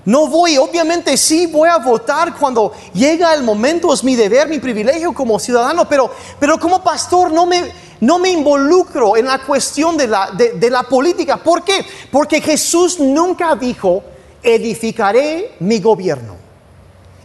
No 0.05 0.29
voy, 0.29 0.57
obviamente 0.57 1.17
sí 1.17 1.47
voy 1.47 1.69
a 1.69 1.79
votar 1.79 2.37
cuando 2.37 2.73
llega 2.95 3.35
el 3.35 3.43
momento, 3.43 3.93
es 3.93 4.05
mi 4.05 4.15
deber, 4.15 4.49
mi 4.49 4.61
privilegio 4.61 5.13
como 5.13 5.37
ciudadano, 5.39 5.89
pero, 5.89 6.09
pero 6.39 6.61
como 6.61 6.81
pastor 6.81 7.33
no 7.33 7.45
me, 7.45 7.73
no 8.01 8.21
me 8.21 8.29
involucro 8.29 9.17
en 9.17 9.27
la 9.27 9.41
cuestión 9.41 9.97
de 9.97 10.07
la, 10.07 10.31
de, 10.31 10.53
de 10.53 10.71
la 10.71 10.85
política. 10.85 11.39
¿Por 11.39 11.65
qué? 11.65 11.85
Porque 12.13 12.41
Jesús 12.41 13.01
nunca 13.01 13.57
dijo, 13.57 14.05
edificaré 14.45 15.57
mi 15.59 15.81
gobierno. 15.81 16.46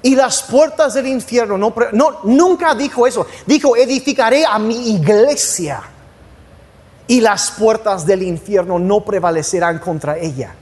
Y 0.03 0.15
las 0.15 0.41
puertas 0.43 0.93
del 0.93 1.07
infierno 1.07 1.57
no, 1.57 1.73
nunca 2.23 2.73
dijo 2.73 3.05
eso. 3.05 3.27
Dijo, 3.45 3.75
edificaré 3.75 4.45
a 4.45 4.57
mi 4.57 4.95
iglesia. 4.95 5.81
Y 7.07 7.21
las 7.21 7.51
puertas 7.51 8.05
del 8.05 8.23
infierno 8.23 8.79
no 8.79 9.01
prevalecerán 9.01 9.79
contra 9.79 10.17
ella. 10.17 10.55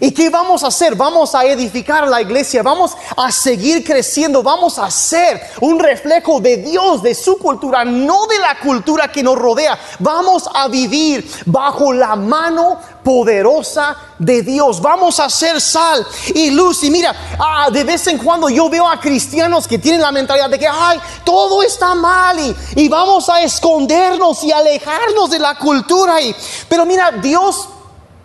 ¿Y 0.00 0.12
qué 0.12 0.28
vamos 0.28 0.64
a 0.64 0.68
hacer? 0.68 0.94
Vamos 0.94 1.34
a 1.34 1.44
edificar 1.44 2.08
la 2.08 2.20
iglesia, 2.20 2.62
vamos 2.62 2.96
a 3.16 3.30
seguir 3.30 3.84
creciendo, 3.84 4.42
vamos 4.42 4.78
a 4.78 4.90
ser 4.90 5.40
un 5.60 5.78
reflejo 5.78 6.40
de 6.40 6.56
Dios, 6.58 7.02
de 7.02 7.14
su 7.14 7.38
cultura, 7.38 7.84
no 7.84 8.26
de 8.26 8.38
la 8.38 8.58
cultura 8.58 9.10
que 9.10 9.22
nos 9.22 9.36
rodea. 9.36 9.78
Vamos 10.00 10.48
a 10.52 10.68
vivir 10.68 11.28
bajo 11.46 11.92
la 11.92 12.16
mano 12.16 12.78
poderosa 13.04 13.96
de 14.18 14.42
Dios. 14.42 14.80
Vamos 14.80 15.20
a 15.20 15.28
ser 15.30 15.60
sal 15.60 16.04
y 16.34 16.50
luz. 16.50 16.82
Y 16.82 16.90
mira, 16.90 17.14
ah, 17.38 17.68
de 17.70 17.84
vez 17.84 18.06
en 18.08 18.18
cuando 18.18 18.48
yo 18.48 18.68
veo 18.68 18.88
a 18.88 18.98
cristianos 18.98 19.68
que 19.68 19.78
tienen 19.78 20.00
la 20.00 20.10
mentalidad 20.10 20.50
de 20.50 20.58
que, 20.58 20.66
ay, 20.66 20.98
todo 21.24 21.62
está 21.62 21.94
mal 21.94 22.38
y, 22.40 22.56
y 22.76 22.88
vamos 22.88 23.28
a 23.28 23.42
escondernos 23.42 24.42
y 24.42 24.50
alejarnos 24.50 25.30
de 25.30 25.38
la 25.38 25.54
cultura. 25.56 26.20
Y, 26.20 26.34
pero 26.68 26.84
mira, 26.84 27.12
Dios 27.12 27.68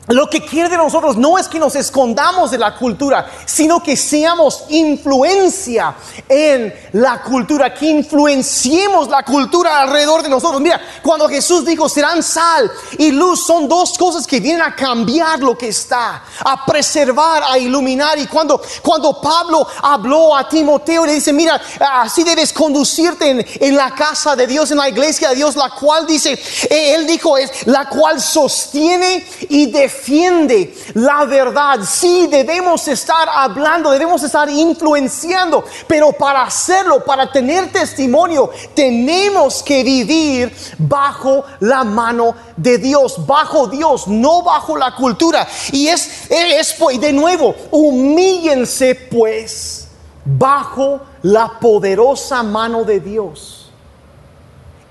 lo 0.09 0.27
que 0.27 0.41
quiere 0.41 0.69
de 0.69 0.77
nosotros 0.77 1.17
no 1.17 1.37
es 1.37 1.47
que 1.47 1.59
nos 1.59 1.75
escondamos 1.75 2.49
de 2.49 2.57
la 2.57 2.75
cultura, 2.75 3.29
sino 3.45 3.83
que 3.83 3.95
seamos 3.95 4.63
influencia 4.69 5.95
en 6.27 6.73
la 6.93 7.21
cultura, 7.21 7.71
que 7.71 7.85
influenciemos 7.85 9.07
la 9.07 9.21
cultura 9.21 9.81
alrededor 9.81 10.23
de 10.23 10.29
nosotros. 10.29 10.61
Mira, 10.61 10.81
cuando 11.03 11.29
Jesús 11.29 11.63
dijo 11.63 11.87
serán 11.87 12.23
sal 12.23 12.71
y 12.97 13.11
luz, 13.11 13.45
son 13.45 13.67
dos 13.67 13.95
cosas 13.99 14.25
que 14.25 14.39
vienen 14.39 14.63
a 14.63 14.75
cambiar 14.75 15.41
lo 15.41 15.55
que 15.55 15.67
está, 15.67 16.23
a 16.43 16.65
preservar, 16.65 17.43
a 17.47 17.59
iluminar. 17.59 18.17
Y 18.17 18.25
cuando, 18.25 18.59
cuando 18.81 19.21
Pablo 19.21 19.67
habló 19.79 20.35
a 20.35 20.49
Timoteo, 20.49 21.05
le 21.05 21.13
dice, 21.13 21.31
mira, 21.31 21.61
así 21.79 22.23
debes 22.23 22.51
conducirte 22.51 23.29
en, 23.29 23.45
en 23.59 23.75
la 23.75 23.93
casa 23.93 24.35
de 24.35 24.47
Dios, 24.47 24.71
en 24.71 24.77
la 24.77 24.89
iglesia 24.89 25.29
de 25.29 25.35
Dios, 25.35 25.55
la 25.55 25.69
cual 25.69 26.07
dice, 26.07 26.33
eh, 26.67 26.95
él 26.95 27.05
dijo, 27.05 27.37
es 27.37 27.67
la 27.67 27.87
cual 27.87 28.19
sostiene 28.19 29.23
y 29.49 29.67
defiende 29.67 29.98
defiende 29.99 30.73
la 30.93 31.25
verdad. 31.25 31.79
Sí, 31.83 32.27
debemos 32.27 32.87
estar 32.87 33.27
hablando, 33.29 33.91
debemos 33.91 34.23
estar 34.23 34.49
influenciando, 34.49 35.63
pero 35.87 36.11
para 36.13 36.43
hacerlo, 36.43 37.03
para 37.03 37.31
tener 37.31 37.71
testimonio, 37.71 38.49
tenemos 38.73 39.61
que 39.61 39.83
vivir 39.83 40.55
bajo 40.77 41.43
la 41.59 41.83
mano 41.83 42.33
de 42.55 42.77
Dios, 42.77 43.25
bajo 43.25 43.67
Dios, 43.67 44.07
no 44.07 44.41
bajo 44.43 44.77
la 44.77 44.95
cultura. 44.95 45.47
Y 45.71 45.87
es, 45.87 46.29
es 46.29 46.77
de 46.99 47.13
nuevo, 47.13 47.55
humíllense 47.71 48.95
pues 48.95 49.87
bajo 50.25 51.01
la 51.23 51.59
poderosa 51.59 52.43
mano 52.43 52.83
de 52.83 52.99
Dios 52.99 53.71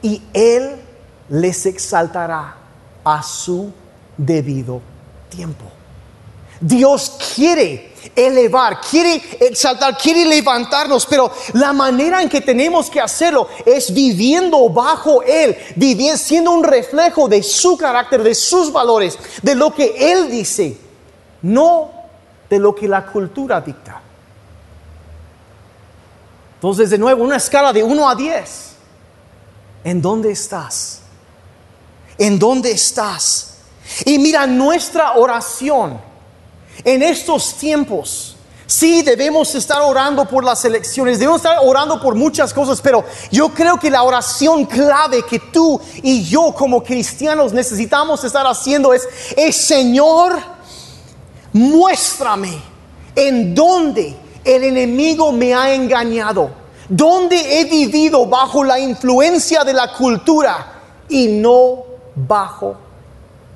y 0.03 0.23
Él 0.33 0.77
les 1.29 1.67
exaltará 1.67 2.57
a 3.05 3.23
su 3.23 3.73
debido 4.17 4.81
tiempo. 5.29 5.65
Dios 6.61 7.19
quiere 7.35 7.93
elevar, 8.17 8.81
quiere 8.81 9.23
exaltar, 9.41 9.97
quiere 9.97 10.25
levantarnos, 10.25 11.07
pero 11.07 11.31
la 11.53 11.73
manera 11.73 12.21
en 12.21 12.29
que 12.29 12.41
tenemos 12.41 12.91
que 12.91 13.01
hacerlo 13.01 13.49
es 13.65 13.93
viviendo 13.93 14.69
bajo 14.69 15.23
Él, 15.23 15.57
viviendo, 15.77 16.19
siendo 16.19 16.51
un 16.51 16.65
reflejo 16.65 17.29
de 17.29 17.43
su 17.43 17.77
carácter, 17.77 18.23
de 18.23 18.35
sus 18.35 18.73
valores, 18.73 19.19
de 19.43 19.55
lo 19.55 19.73
que 19.73 20.13
Él 20.13 20.31
dice, 20.31 20.77
no 21.43 21.91
de 22.51 22.59
lo 22.59 22.75
que 22.75 22.89
la 22.89 23.07
cultura 23.07 23.61
dicta. 23.61 24.03
Entonces, 26.55 26.91
de 26.91 26.99
nuevo, 26.99 27.23
una 27.23 27.37
escala 27.37 27.73
de 27.73 27.85
1 27.85 28.09
a 28.09 28.15
10. 28.17 28.69
¿En 29.85 30.03
dónde 30.03 30.33
estás? 30.33 31.03
¿En 32.19 32.37
dónde 32.37 32.73
estás? 32.73 33.58
Y 34.05 34.19
mira, 34.19 34.47
nuestra 34.47 35.15
oración 35.15 36.01
en 36.85 37.03
estos 37.03 37.55
tiempos 37.55 38.37
Sí, 38.69 39.01
debemos 39.01 39.55
estar 39.55 39.81
orando 39.81 40.27
por 40.27 40.45
las 40.45 40.63
elecciones, 40.63 41.19
debemos 41.19 41.41
estar 41.41 41.57
orando 41.63 41.99
por 42.03 42.15
muchas 42.15 42.53
cosas, 42.53 42.83
pero 42.83 43.03
yo 43.31 43.49
creo 43.49 43.81
que 43.81 43.91
la 43.91 44.03
oración 44.03 44.67
clave 44.67 45.25
que 45.25 45.39
tú 45.39 45.81
y 46.03 46.23
yo 46.25 46.53
como 46.53 46.85
cristianos 46.85 47.55
necesitamos 47.55 48.23
estar 48.25 48.47
haciendo 48.47 48.93
es, 48.93 49.09
es 49.39 49.57
Señor, 49.57 50.39
muéstrame 51.55 52.61
en 53.17 53.55
dónde 53.55 54.15
el 54.45 54.63
enemigo 54.63 55.33
me 55.33 55.55
ha 55.55 55.73
engañado, 55.73 56.51
dónde 56.91 57.61
he 57.61 57.65
vivido 57.65 58.27
bajo 58.27 58.63
la 58.63 58.79
influencia 58.79 59.65
de 59.65 59.73
la 59.73 59.95
cultura 59.95 60.83
y 61.09 61.29
no 61.29 61.85
bajo 62.15 62.77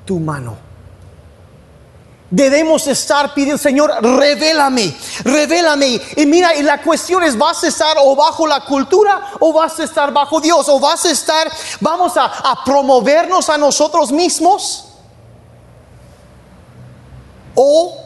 tu 0.04 0.18
mano. 0.18 0.72
Debemos 2.32 2.86
estar 2.86 3.34
pidiendo, 3.34 3.58
Señor, 3.58 3.92
revélame, 4.00 4.96
revélame. 5.22 6.00
Y 6.16 6.24
mira, 6.24 6.54
y 6.54 6.62
la 6.62 6.80
cuestión 6.80 7.22
es, 7.22 7.36
¿vas 7.36 7.62
a 7.62 7.68
estar 7.68 7.98
o 8.02 8.16
bajo 8.16 8.46
la 8.46 8.64
cultura 8.64 9.32
o 9.38 9.52
vas 9.52 9.78
a 9.78 9.84
estar 9.84 10.10
bajo 10.14 10.40
Dios? 10.40 10.66
¿O 10.70 10.80
vas 10.80 11.04
a 11.04 11.10
estar, 11.10 11.52
vamos 11.78 12.14
a, 12.16 12.64
promovernos 12.64 13.50
a 13.50 13.58
nosotros 13.58 14.10
mismos? 14.10 14.86
¿O 17.54 17.98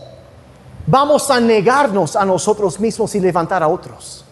vamos 0.88 1.30
a 1.30 1.38
negarnos 1.38 2.16
a 2.16 2.24
nosotros 2.24 2.80
mismos 2.80 3.14
y 3.14 3.20
levantar 3.20 3.62
a 3.62 3.68
otros? 3.68 4.24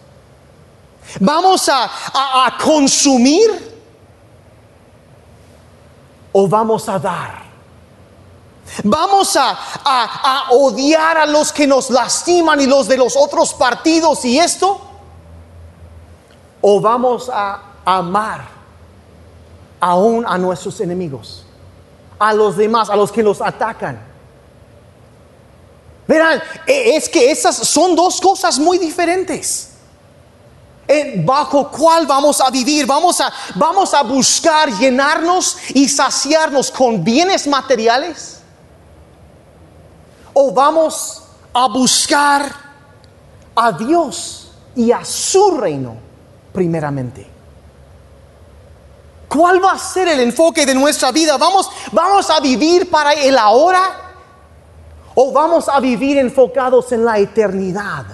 ¿Vamos 1.20 1.68
a 1.68 2.58
consumir 2.60 3.78
o 6.32 6.48
vamos 6.48 6.88
a 6.88 6.98
dar? 6.98 7.43
Vamos 8.82 9.36
a, 9.36 10.46
odiar 10.50 11.18
a 11.18 11.26
los 11.26 11.52
que 11.52 11.66
nos 11.66 11.90
lastiman 11.90 12.60
y 12.60 12.66
los 12.66 12.88
de 12.88 12.96
los 12.96 13.16
otros 13.16 13.54
partidos 13.54 14.24
y 14.24 14.38
esto. 14.38 14.80
O 16.60 16.80
vamos 16.80 17.30
a 17.32 17.60
amar 17.84 18.48
aún 19.80 20.24
a 20.26 20.38
nuestros 20.38 20.80
enemigos, 20.80 21.44
a 22.18 22.32
los 22.32 22.56
demás, 22.56 22.90
a 22.90 22.96
los 22.96 23.12
que 23.12 23.22
los 23.22 23.40
atacan. 23.40 24.00
Verán, 26.06 26.42
e, 26.66 26.96
es 26.96 27.08
que 27.08 27.30
esas 27.30 27.56
son 27.56 27.94
dos 27.94 28.20
cosas 28.20 28.58
muy 28.58 28.78
diferentes. 28.78 29.70
¿Bajo 31.24 31.70
cuál 31.70 32.06
vamos 32.06 32.40
a 32.42 32.50
vivir? 32.50 32.86
Vamos 32.86 33.20
a, 33.20 33.32
vamos 33.54 33.94
a 33.94 34.02
buscar 34.02 34.70
llenarnos 34.70 35.56
y 35.74 35.88
saciarnos 35.88 36.70
con 36.70 37.02
bienes 37.02 37.46
materiales 37.46 38.43
o 40.34 40.52
vamos 40.52 41.22
a 41.52 41.68
buscar 41.68 42.52
a 43.54 43.72
Dios 43.72 44.50
y 44.74 44.92
a 44.92 45.04
su 45.04 45.56
reino 45.56 45.96
primeramente? 46.52 47.30
¿Cuál 49.28 49.64
va 49.64 49.72
a 49.72 49.78
ser 49.78 50.08
el 50.08 50.20
enfoque 50.20 50.66
de 50.66 50.74
nuestra 50.74 51.10
vida? 51.10 51.36
¿Vamos, 51.36 51.68
vamos 51.92 52.28
a 52.30 52.38
vivir 52.40 52.90
para 52.90 53.12
el 53.14 53.36
ahora 53.36 54.12
o 55.14 55.32
vamos 55.32 55.68
a 55.68 55.80
vivir 55.80 56.18
enfocados 56.18 56.92
en 56.92 57.04
la 57.04 57.18
eternidad? 57.18 58.04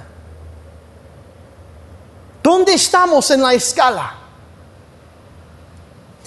¿Dónde 2.43 2.75
estamos 2.75 3.31
en 3.31 3.43
la 3.43 3.53
escala? 3.53 4.15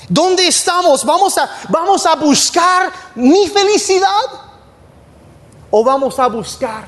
¿Dónde 0.07 0.47
estamos? 0.47 1.03
¿Vamos 1.03 1.37
a, 1.37 1.49
vamos 1.69 2.05
a 2.05 2.15
buscar 2.15 2.91
mi 3.15 3.47
felicidad? 3.47 4.42
O 5.75 5.83
vamos 5.83 6.19
a 6.19 6.27
buscar 6.27 6.85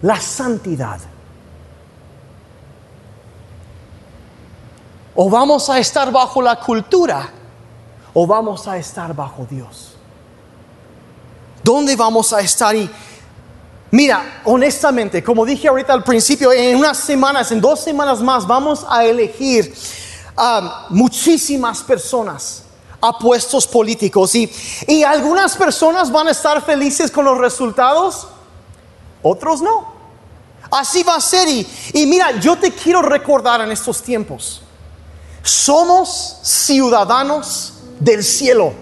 la 0.00 0.18
santidad? 0.18 0.98
¿O 5.14 5.28
vamos 5.28 5.68
a 5.68 5.78
estar 5.78 6.10
bajo 6.10 6.40
la 6.40 6.56
cultura 6.56 7.28
o 8.14 8.26
vamos 8.26 8.66
a 8.66 8.78
estar 8.78 9.14
bajo 9.14 9.46
Dios? 9.50 9.96
¿Dónde 11.62 11.94
vamos 11.94 12.32
a 12.32 12.40
estar? 12.40 12.74
Y 12.74 12.88
mira, 13.90 14.40
honestamente, 14.46 15.22
como 15.22 15.44
dije 15.44 15.68
ahorita 15.68 15.92
al 15.92 16.02
principio, 16.02 16.50
en 16.52 16.78
unas 16.78 16.96
semanas, 16.96 17.52
en 17.52 17.60
dos 17.60 17.80
semanas 17.80 18.22
más, 18.22 18.46
vamos 18.46 18.86
a 18.88 19.04
elegir 19.04 19.74
a 20.34 20.86
muchísimas 20.88 21.82
personas 21.82 22.64
a 23.02 23.18
puestos 23.18 23.66
políticos. 23.66 24.34
Y, 24.34 24.50
y 24.86 25.02
algunas 25.02 25.56
personas 25.56 26.10
van 26.10 26.28
a 26.28 26.30
estar 26.30 26.64
felices 26.64 27.10
con 27.10 27.26
los 27.26 27.36
resultados, 27.36 28.28
otros 29.22 29.60
no. 29.60 29.92
Así 30.70 31.02
va 31.02 31.16
a 31.16 31.20
ser. 31.20 31.48
Y, 31.48 31.66
y 31.92 32.06
mira, 32.06 32.40
yo 32.40 32.56
te 32.56 32.72
quiero 32.72 33.02
recordar 33.02 33.60
en 33.60 33.70
estos 33.70 34.00
tiempos, 34.00 34.62
somos 35.42 36.38
ciudadanos 36.42 37.74
del 37.98 38.24
cielo. 38.24 38.72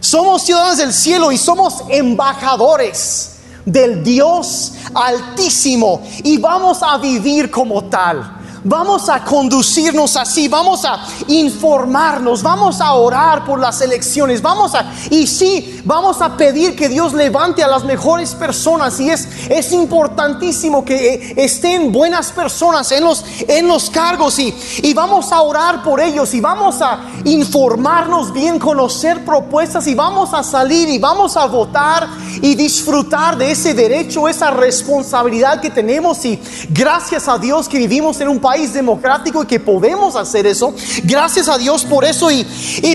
Somos 0.00 0.42
ciudadanos 0.42 0.78
del 0.78 0.92
cielo 0.92 1.32
y 1.32 1.38
somos 1.38 1.84
embajadores 1.88 3.36
del 3.64 4.02
Dios 4.02 4.72
altísimo 4.94 6.02
y 6.22 6.38
vamos 6.38 6.82
a 6.82 6.98
vivir 6.98 7.50
como 7.50 7.84
tal. 7.84 8.37
Vamos 8.68 9.08
a 9.08 9.24
conducirnos 9.24 10.14
así, 10.18 10.46
vamos 10.46 10.84
a 10.84 11.00
informarnos, 11.28 12.42
vamos 12.42 12.82
a 12.82 12.92
orar 12.92 13.46
por 13.46 13.58
las 13.58 13.80
elecciones, 13.80 14.42
vamos 14.42 14.74
a, 14.74 14.92
y 15.08 15.26
sí, 15.26 15.80
vamos 15.86 16.20
a 16.20 16.36
pedir 16.36 16.76
que 16.76 16.86
Dios 16.86 17.14
levante 17.14 17.64
a 17.64 17.68
las 17.68 17.84
mejores 17.84 18.34
personas 18.34 19.00
y 19.00 19.08
es, 19.08 19.26
es 19.48 19.72
importantísimo 19.72 20.84
que 20.84 21.14
eh, 21.14 21.34
estén 21.38 21.90
buenas 21.90 22.30
personas 22.30 22.92
en 22.92 23.04
los, 23.04 23.24
en 23.48 23.66
los 23.66 23.88
cargos 23.88 24.38
y, 24.38 24.54
y 24.82 24.92
vamos 24.92 25.32
a 25.32 25.40
orar 25.40 25.82
por 25.82 25.98
ellos 25.98 26.34
y 26.34 26.40
vamos 26.42 26.82
a 26.82 27.00
informarnos 27.24 28.34
bien, 28.34 28.58
conocer 28.58 29.24
propuestas 29.24 29.86
y 29.86 29.94
vamos 29.94 30.34
a 30.34 30.42
salir 30.42 30.90
y 30.90 30.98
vamos 30.98 31.38
a 31.38 31.46
votar 31.46 32.06
y 32.42 32.54
disfrutar 32.54 33.38
de 33.38 33.50
ese 33.50 33.72
derecho, 33.72 34.28
esa 34.28 34.50
responsabilidad 34.50 35.62
que 35.62 35.70
tenemos 35.70 36.22
y 36.26 36.38
gracias 36.68 37.28
a 37.28 37.38
Dios 37.38 37.66
que 37.66 37.78
vivimos 37.78 38.20
en 38.20 38.28
un 38.28 38.38
país 38.38 38.57
democrático 38.66 39.42
y 39.42 39.46
que 39.46 39.60
podemos 39.60 40.16
hacer 40.16 40.46
eso. 40.46 40.74
Gracias 41.04 41.48
a 41.48 41.56
Dios 41.56 41.84
por 41.84 42.04
eso. 42.04 42.30
Y, 42.30 42.46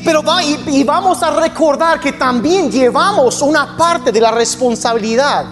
pero 0.03 0.21
va, 0.21 0.43
y, 0.43 0.83
vamos 0.83 1.23
a 1.23 1.31
recordar 1.31 1.99
que 1.99 2.13
también 2.13 2.71
llevamos 2.71 3.41
una 3.41 3.77
parte 3.77 4.11
de 4.11 4.21
la 4.21 4.31
responsabilidad 4.31 5.45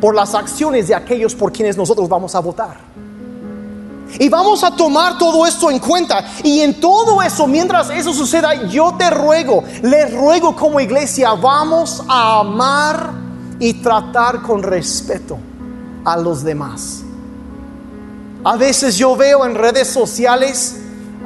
por 0.00 0.14
las 0.14 0.34
acciones 0.34 0.88
de 0.88 0.94
aquellos 0.94 1.34
por 1.34 1.52
quienes 1.52 1.76
nosotros 1.76 2.08
vamos 2.08 2.34
a 2.34 2.40
votar. 2.40 2.76
Y 4.18 4.28
vamos 4.28 4.64
a 4.64 4.70
tomar 4.70 5.18
todo 5.18 5.46
esto 5.46 5.70
en 5.70 5.78
cuenta. 5.78 6.24
Y 6.42 6.60
en 6.60 6.80
todo 6.80 7.20
eso, 7.20 7.46
mientras 7.46 7.90
eso 7.90 8.12
suceda, 8.14 8.66
yo 8.68 8.94
te 8.98 9.10
ruego, 9.10 9.62
le 9.82 10.06
ruego 10.06 10.56
como 10.56 10.80
iglesia, 10.80 11.34
vamos 11.34 12.02
a 12.08 12.40
amar 12.40 13.12
y 13.58 13.74
tratar 13.74 14.42
con 14.42 14.62
respeto 14.62 15.38
a 16.04 16.16
los 16.16 16.42
demás. 16.42 17.04
A 18.48 18.56
veces 18.56 18.96
yo 18.96 19.14
veo 19.14 19.44
en 19.44 19.54
redes 19.54 19.88
sociales, 19.88 20.76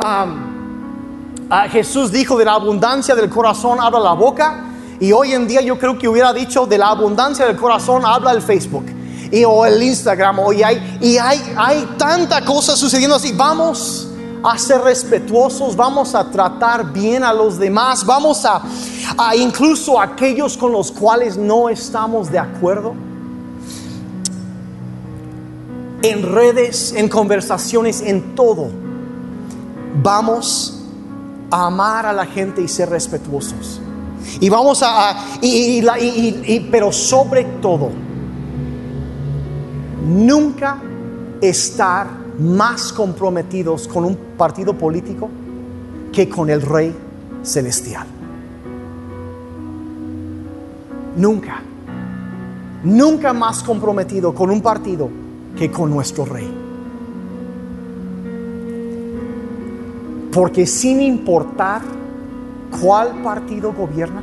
a 0.01 1.69
Jesús 1.71 2.11
dijo 2.11 2.37
de 2.37 2.45
la 2.45 2.55
abundancia 2.55 3.15
del 3.15 3.31
corazón 3.31 3.79
habla 3.81 4.01
la 4.01 4.13
boca. 4.15 4.65
Y 4.99 5.13
hoy 5.13 5.31
en 5.31 5.47
día 5.47 5.61
yo 5.61 5.79
creo 5.79 5.97
que 5.97 6.09
hubiera 6.09 6.33
dicho 6.33 6.67
de 6.67 6.79
la 6.79 6.89
abundancia 6.89 7.47
del 7.47 7.55
corazón 7.55 8.05
habla 8.05 8.33
el 8.33 8.43
Facebook 8.43 8.87
y, 9.31 9.45
o 9.45 9.65
el 9.65 9.81
Instagram. 9.81 10.37
y 10.53 10.65
hay, 10.65 10.99
y 11.01 11.17
hay, 11.17 11.55
hay 11.57 11.95
tanta 11.97 12.45
cosa 12.45 12.75
sucediendo 12.75 13.15
así. 13.15 13.31
Vamos 13.31 14.09
a 14.43 14.59
ser 14.59 14.81
respetuosos, 14.81 15.77
vamos 15.77 16.17
a 16.17 16.29
tratar 16.29 16.93
bien 16.93 17.23
a 17.23 17.33
los 17.33 17.57
demás, 17.57 18.05
vamos 18.05 18.45
a, 18.45 18.63
a 19.17 19.37
incluso 19.37 20.01
aquellos 20.01 20.57
con 20.57 20.73
los 20.73 20.91
cuales 20.91 21.37
no 21.37 21.69
estamos 21.69 22.33
de 22.33 22.41
acuerdo 22.41 23.12
en 26.03 26.23
redes, 26.23 26.93
en 26.97 27.09
conversaciones, 27.09 28.03
en 28.03 28.35
todo. 28.35 28.69
Vamos 30.03 30.85
a 31.51 31.67
amar 31.67 32.07
a 32.07 32.13
la 32.13 32.27
gente 32.27 32.63
y 32.63 32.69
ser 32.69 32.91
respetuosos. 32.91 33.81
Y 34.41 34.49
vamos 34.49 34.83
a, 34.83 35.17
pero 36.71 36.93
sobre 36.93 37.45
todo, 37.61 37.91
nunca 40.07 40.79
estar 41.41 42.07
más 42.39 42.93
comprometidos 42.93 43.87
con 43.87 44.05
un 44.05 44.17
partido 44.37 44.77
político 44.77 45.29
que 46.13 46.29
con 46.29 46.51
el 46.51 46.63
Rey 46.63 46.95
Celestial. 47.43 48.07
Nunca. 51.17 51.63
Nunca 52.85 53.33
más 53.33 53.63
comprometido 53.63 54.35
con 54.35 54.51
un 54.51 54.61
partido 54.61 55.09
que 55.57 55.71
con 55.71 55.91
nuestro 55.91 56.25
rey. 56.25 56.51
Porque 60.33 60.67
sin 60.67 61.01
importar 61.01 61.83
cuál 62.81 63.23
partido 63.23 63.73
gobierna, 63.73 64.23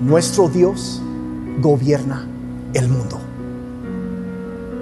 nuestro 0.00 0.48
Dios 0.48 1.02
gobierna 1.60 2.26
el 2.72 2.88
mundo. 2.88 3.18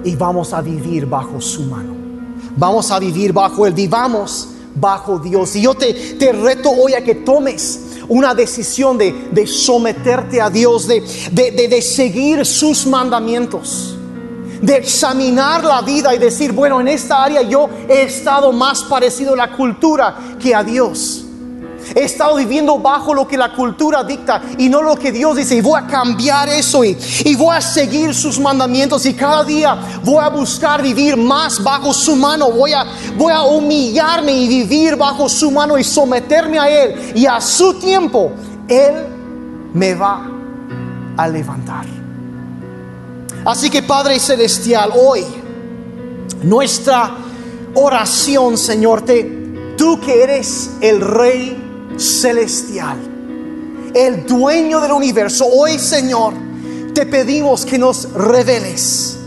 y 0.03 0.15
vamos 0.15 0.53
a 0.53 0.61
vivir 0.61 1.05
bajo 1.05 1.41
su 1.41 1.63
mano. 1.63 1.93
Vamos 2.55 2.91
a 2.91 2.99
vivir 2.99 3.33
bajo 3.33 3.65
Él, 3.67 3.73
vivamos 3.73 4.49
bajo 4.75 5.19
Dios. 5.19 5.55
Y 5.55 5.61
yo 5.61 5.73
te, 5.73 5.93
te 5.93 6.31
reto 6.31 6.69
hoy 6.69 6.93
a 6.93 7.03
que 7.03 7.15
tomes 7.15 7.81
una 8.07 8.33
decisión 8.33 8.97
de, 8.97 9.29
de 9.31 9.45
someterte 9.45 10.39
a 10.39 10.49
Dios, 10.49 10.87
de, 10.87 11.01
de, 11.31 11.51
de, 11.51 11.67
de 11.67 11.81
seguir 11.81 12.45
sus 12.45 12.87
mandamientos 12.87 13.96
de 14.61 14.77
examinar 14.77 15.63
la 15.63 15.81
vida 15.81 16.13
y 16.13 16.17
decir, 16.17 16.51
bueno, 16.51 16.81
en 16.81 16.87
esta 16.87 17.23
área 17.23 17.41
yo 17.41 17.69
he 17.87 18.03
estado 18.03 18.51
más 18.51 18.83
parecido 18.83 19.33
a 19.33 19.37
la 19.37 19.51
cultura 19.51 20.15
que 20.39 20.53
a 20.53 20.63
Dios. 20.63 21.23
He 21.95 22.03
estado 22.03 22.35
viviendo 22.35 22.77
bajo 22.79 23.13
lo 23.13 23.27
que 23.27 23.37
la 23.37 23.53
cultura 23.53 24.03
dicta 24.03 24.41
y 24.57 24.69
no 24.69 24.81
lo 24.81 24.95
que 24.95 25.11
Dios 25.11 25.35
dice. 25.35 25.55
Y 25.55 25.61
voy 25.61 25.79
a 25.79 25.87
cambiar 25.87 26.49
eso 26.49 26.83
y, 26.83 26.97
voy 27.35 27.55
a 27.55 27.61
seguir 27.61 28.13
sus 28.13 28.39
mandamientos. 28.39 29.05
Y 29.05 29.13
cada 29.13 29.43
día 29.43 29.77
voy 30.03 30.23
a 30.23 30.29
buscar 30.29 30.81
vivir 30.81 31.15
más 31.15 31.63
bajo 31.63 31.93
su 31.93 32.15
mano. 32.15 32.51
Voy 32.51 32.73
a, 32.73 32.85
voy 33.17 33.31
a 33.31 33.43
humillarme 33.43 34.33
y 34.33 34.47
vivir 34.47 34.95
bajo 34.95 35.29
su 35.29 35.51
mano 35.51 35.77
y 35.77 35.83
someterme 35.83 36.59
a 36.59 36.69
Él. 36.69 37.13
Y 37.15 37.25
a 37.25 37.39
su 37.39 37.75
tiempo, 37.75 38.31
Él 38.67 39.05
me 39.73 39.93
va 39.93 40.27
a 41.15 41.27
levantar. 41.27 41.96
Así 43.47 43.69
que 43.69 43.81
Padre 43.81 44.19
Celestial, 44.19 44.91
hoy 44.93 45.23
nuestra 46.43 47.15
oración, 47.75 48.57
Señor, 48.57 49.03
te, 49.03 49.23
tú 49.77 50.01
que 50.01 50.21
eres 50.21 50.71
el 50.81 50.99
Rey 50.99 51.95
celestial, 51.95 52.97
el 53.95 54.25
dueño 54.25 54.81
del 54.81 54.91
universo. 54.91 55.45
Hoy, 55.47 55.79
Señor, 55.79 56.33
te 56.93 57.05
pedimos 57.05 57.65
que 57.65 57.77
nos 57.77 58.11
reveles 58.11 59.17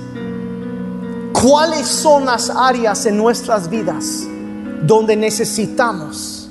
cuáles 1.33 1.89
son 1.89 2.27
las 2.27 2.51
áreas 2.51 3.07
en 3.07 3.17
nuestras 3.17 3.71
vidas 3.71 4.25
donde 4.83 5.17
necesitamos 5.17 6.47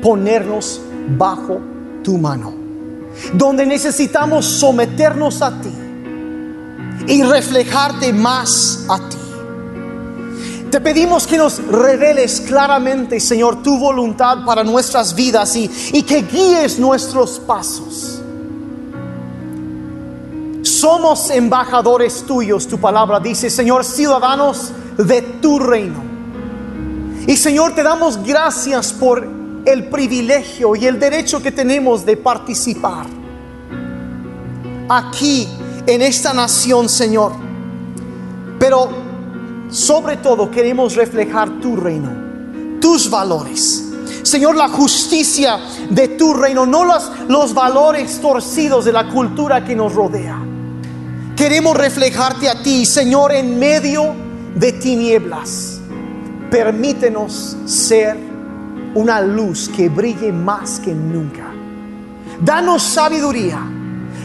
ponernos 0.00 0.80
bajo 1.18 1.58
tu 2.04 2.18
mano, 2.18 2.54
donde 3.32 3.66
necesitamos 3.66 4.46
someternos 4.46 5.42
a 5.42 5.60
ti 5.60 5.89
y 7.06 7.22
reflejarte 7.22 8.12
más 8.12 8.84
a 8.88 8.98
ti. 9.08 9.16
Te 10.70 10.80
pedimos 10.80 11.26
que 11.26 11.36
nos 11.36 11.58
reveles 11.66 12.40
claramente, 12.42 13.18
Señor, 13.18 13.60
tu 13.60 13.76
voluntad 13.76 14.44
para 14.44 14.62
nuestras 14.62 15.14
vidas 15.16 15.56
y, 15.56 15.68
que 16.04 16.22
guíes 16.22 16.78
nuestros 16.78 17.40
pasos. 17.40 18.22
Somos 20.62 21.28
embajadores 21.30 22.22
tuyos, 22.24 22.68
tu 22.68 22.78
palabra 22.78 23.18
dice, 23.18 23.50
Señor, 23.50 23.84
ciudadanos 23.84 24.70
de 24.96 25.22
tu 25.22 25.58
reino. 25.58 26.04
Y 27.26 27.36
Señor, 27.36 27.74
te 27.74 27.82
damos 27.82 28.22
gracias 28.22 28.92
por 28.92 29.26
el 29.64 29.88
privilegio 29.88 30.76
y 30.76 30.86
el 30.86 31.00
derecho 31.00 31.42
que 31.42 31.50
tenemos 31.50 32.06
de 32.06 32.16
participar 32.16 33.06
aquí 34.88 35.48
en 35.90 36.02
esta 36.02 36.32
nación, 36.32 36.88
Señor. 36.88 37.32
Pero 38.58 38.88
sobre 39.70 40.16
todo 40.18 40.50
queremos 40.50 40.94
reflejar 40.96 41.60
tu 41.60 41.76
reino, 41.76 42.10
tus 42.80 43.10
valores. 43.10 43.84
Señor, 44.22 44.56
la 44.56 44.68
justicia 44.68 45.58
de 45.88 46.08
tu 46.08 46.34
reino, 46.34 46.66
no 46.66 46.84
los, 46.84 47.10
los 47.28 47.54
valores 47.54 48.20
torcidos 48.20 48.84
de 48.84 48.92
la 48.92 49.08
cultura 49.08 49.64
que 49.64 49.74
nos 49.74 49.94
rodea. 49.94 50.38
Queremos 51.36 51.76
reflejarte 51.76 52.48
a 52.48 52.62
ti, 52.62 52.84
Señor, 52.84 53.32
en 53.32 53.58
medio 53.58 54.14
de 54.54 54.72
tinieblas. 54.72 55.80
Permítenos 56.50 57.56
ser 57.64 58.16
una 58.94 59.20
luz 59.20 59.70
que 59.74 59.88
brille 59.88 60.32
más 60.32 60.80
que 60.80 60.92
nunca. 60.92 61.50
Danos 62.42 62.82
sabiduría 62.82 63.79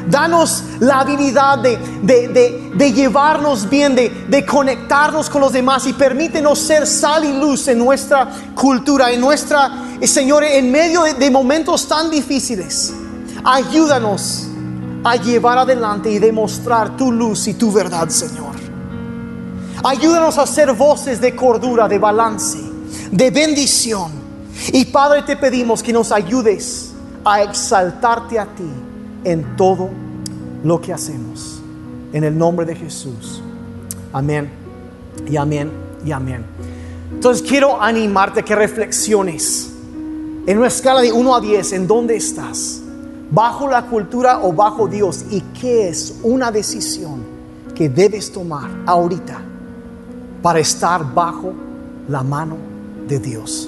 Danos 0.09 0.63
la 0.79 0.99
habilidad 0.99 1.57
de, 1.59 1.77
de, 2.03 2.71
de, 2.75 2.93
llevarnos 2.93 3.67
bien, 3.69 3.95
de, 3.95 4.45
conectarnos 4.45 5.29
con 5.29 5.41
los 5.41 5.51
demás 5.51 5.87
y 5.87 5.93
permítenos 5.93 6.59
ser 6.59 6.85
sal 6.85 7.25
y 7.25 7.33
luz 7.33 7.67
en 7.67 7.79
nuestra 7.79 8.29
cultura, 8.53 9.11
en 9.11 9.19
nuestra, 9.19 9.97
eh, 9.99 10.07
Señor, 10.07 10.43
en 10.43 10.71
medio 10.71 11.03
de 11.03 11.31
momentos 11.31 11.87
tan 11.87 12.11
difíciles. 12.11 12.93
Ayúdanos 13.43 14.47
a 15.03 15.15
llevar 15.15 15.57
adelante 15.59 16.11
y 16.11 16.19
demostrar 16.19 16.95
tu 16.95 17.11
luz 17.11 17.47
y 17.47 17.55
tu 17.55 17.71
verdad, 17.71 18.07
Señor. 18.09 18.55
Ayúdanos 19.83 20.37
a 20.37 20.45
ser 20.45 20.73
voces 20.73 21.19
de 21.19 21.35
cordura, 21.35 21.87
de 21.87 21.97
balance, 21.97 22.59
de 23.11 23.31
bendición. 23.31 24.11
Y 24.67 24.85
Padre, 24.85 25.23
te 25.23 25.35
pedimos 25.35 25.81
que 25.81 25.93
nos 25.93 26.11
ayudes 26.11 26.91
a 27.23 27.41
exaltarte 27.41 28.37
a 28.39 28.45
ti 28.45 28.84
en 29.25 29.57
todo 29.57 29.89
lo 30.63 30.79
que 30.79 30.93
hacemos. 30.93 31.61
En 32.13 32.23
el 32.23 32.37
nombre 32.37 32.65
de 32.65 32.75
Jesús. 32.75 33.41
Amén. 34.13 34.49
Y 35.27 35.35
amén. 35.35 35.69
Y 36.05 36.11
amén. 36.11 36.45
Entonces 37.11 37.45
quiero 37.45 37.81
animarte 37.81 38.39
a 38.39 38.43
que 38.43 38.55
reflexiones 38.55 39.71
en 40.47 40.59
una 40.59 40.67
escala 40.67 41.01
de 41.01 41.11
1 41.11 41.35
a 41.35 41.41
10, 41.41 41.73
¿en 41.73 41.87
dónde 41.87 42.15
estás? 42.15 42.81
¿Bajo 43.31 43.67
la 43.67 43.87
cultura 43.87 44.41
o 44.43 44.53
bajo 44.53 44.87
Dios? 44.87 45.25
¿Y 45.31 45.41
qué 45.59 45.89
es 45.89 46.19
una 46.21 46.51
decisión 46.51 47.23
que 47.73 47.89
debes 47.89 48.31
tomar 48.31 48.69
ahorita 48.85 49.41
para 50.43 50.59
estar 50.59 51.13
bajo 51.15 51.51
la 52.07 52.21
mano 52.21 52.57
de 53.07 53.17
Dios? 53.17 53.67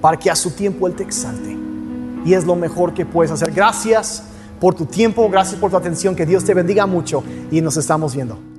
Para 0.00 0.16
que 0.16 0.30
a 0.30 0.36
su 0.36 0.52
tiempo 0.52 0.86
Él 0.86 0.94
te 0.94 1.02
exalte. 1.02 1.56
Y 2.24 2.34
es 2.34 2.44
lo 2.44 2.54
mejor 2.54 2.94
que 2.94 3.04
puedes 3.04 3.32
hacer. 3.32 3.50
Gracias 3.50 4.22
por 4.62 4.76
tu 4.76 4.86
tiempo, 4.86 5.28
gracias 5.28 5.58
por 5.58 5.72
tu 5.72 5.76
atención, 5.76 6.14
que 6.14 6.24
Dios 6.24 6.44
te 6.44 6.54
bendiga 6.54 6.86
mucho 6.86 7.24
y 7.50 7.60
nos 7.60 7.76
estamos 7.76 8.14
viendo. 8.14 8.51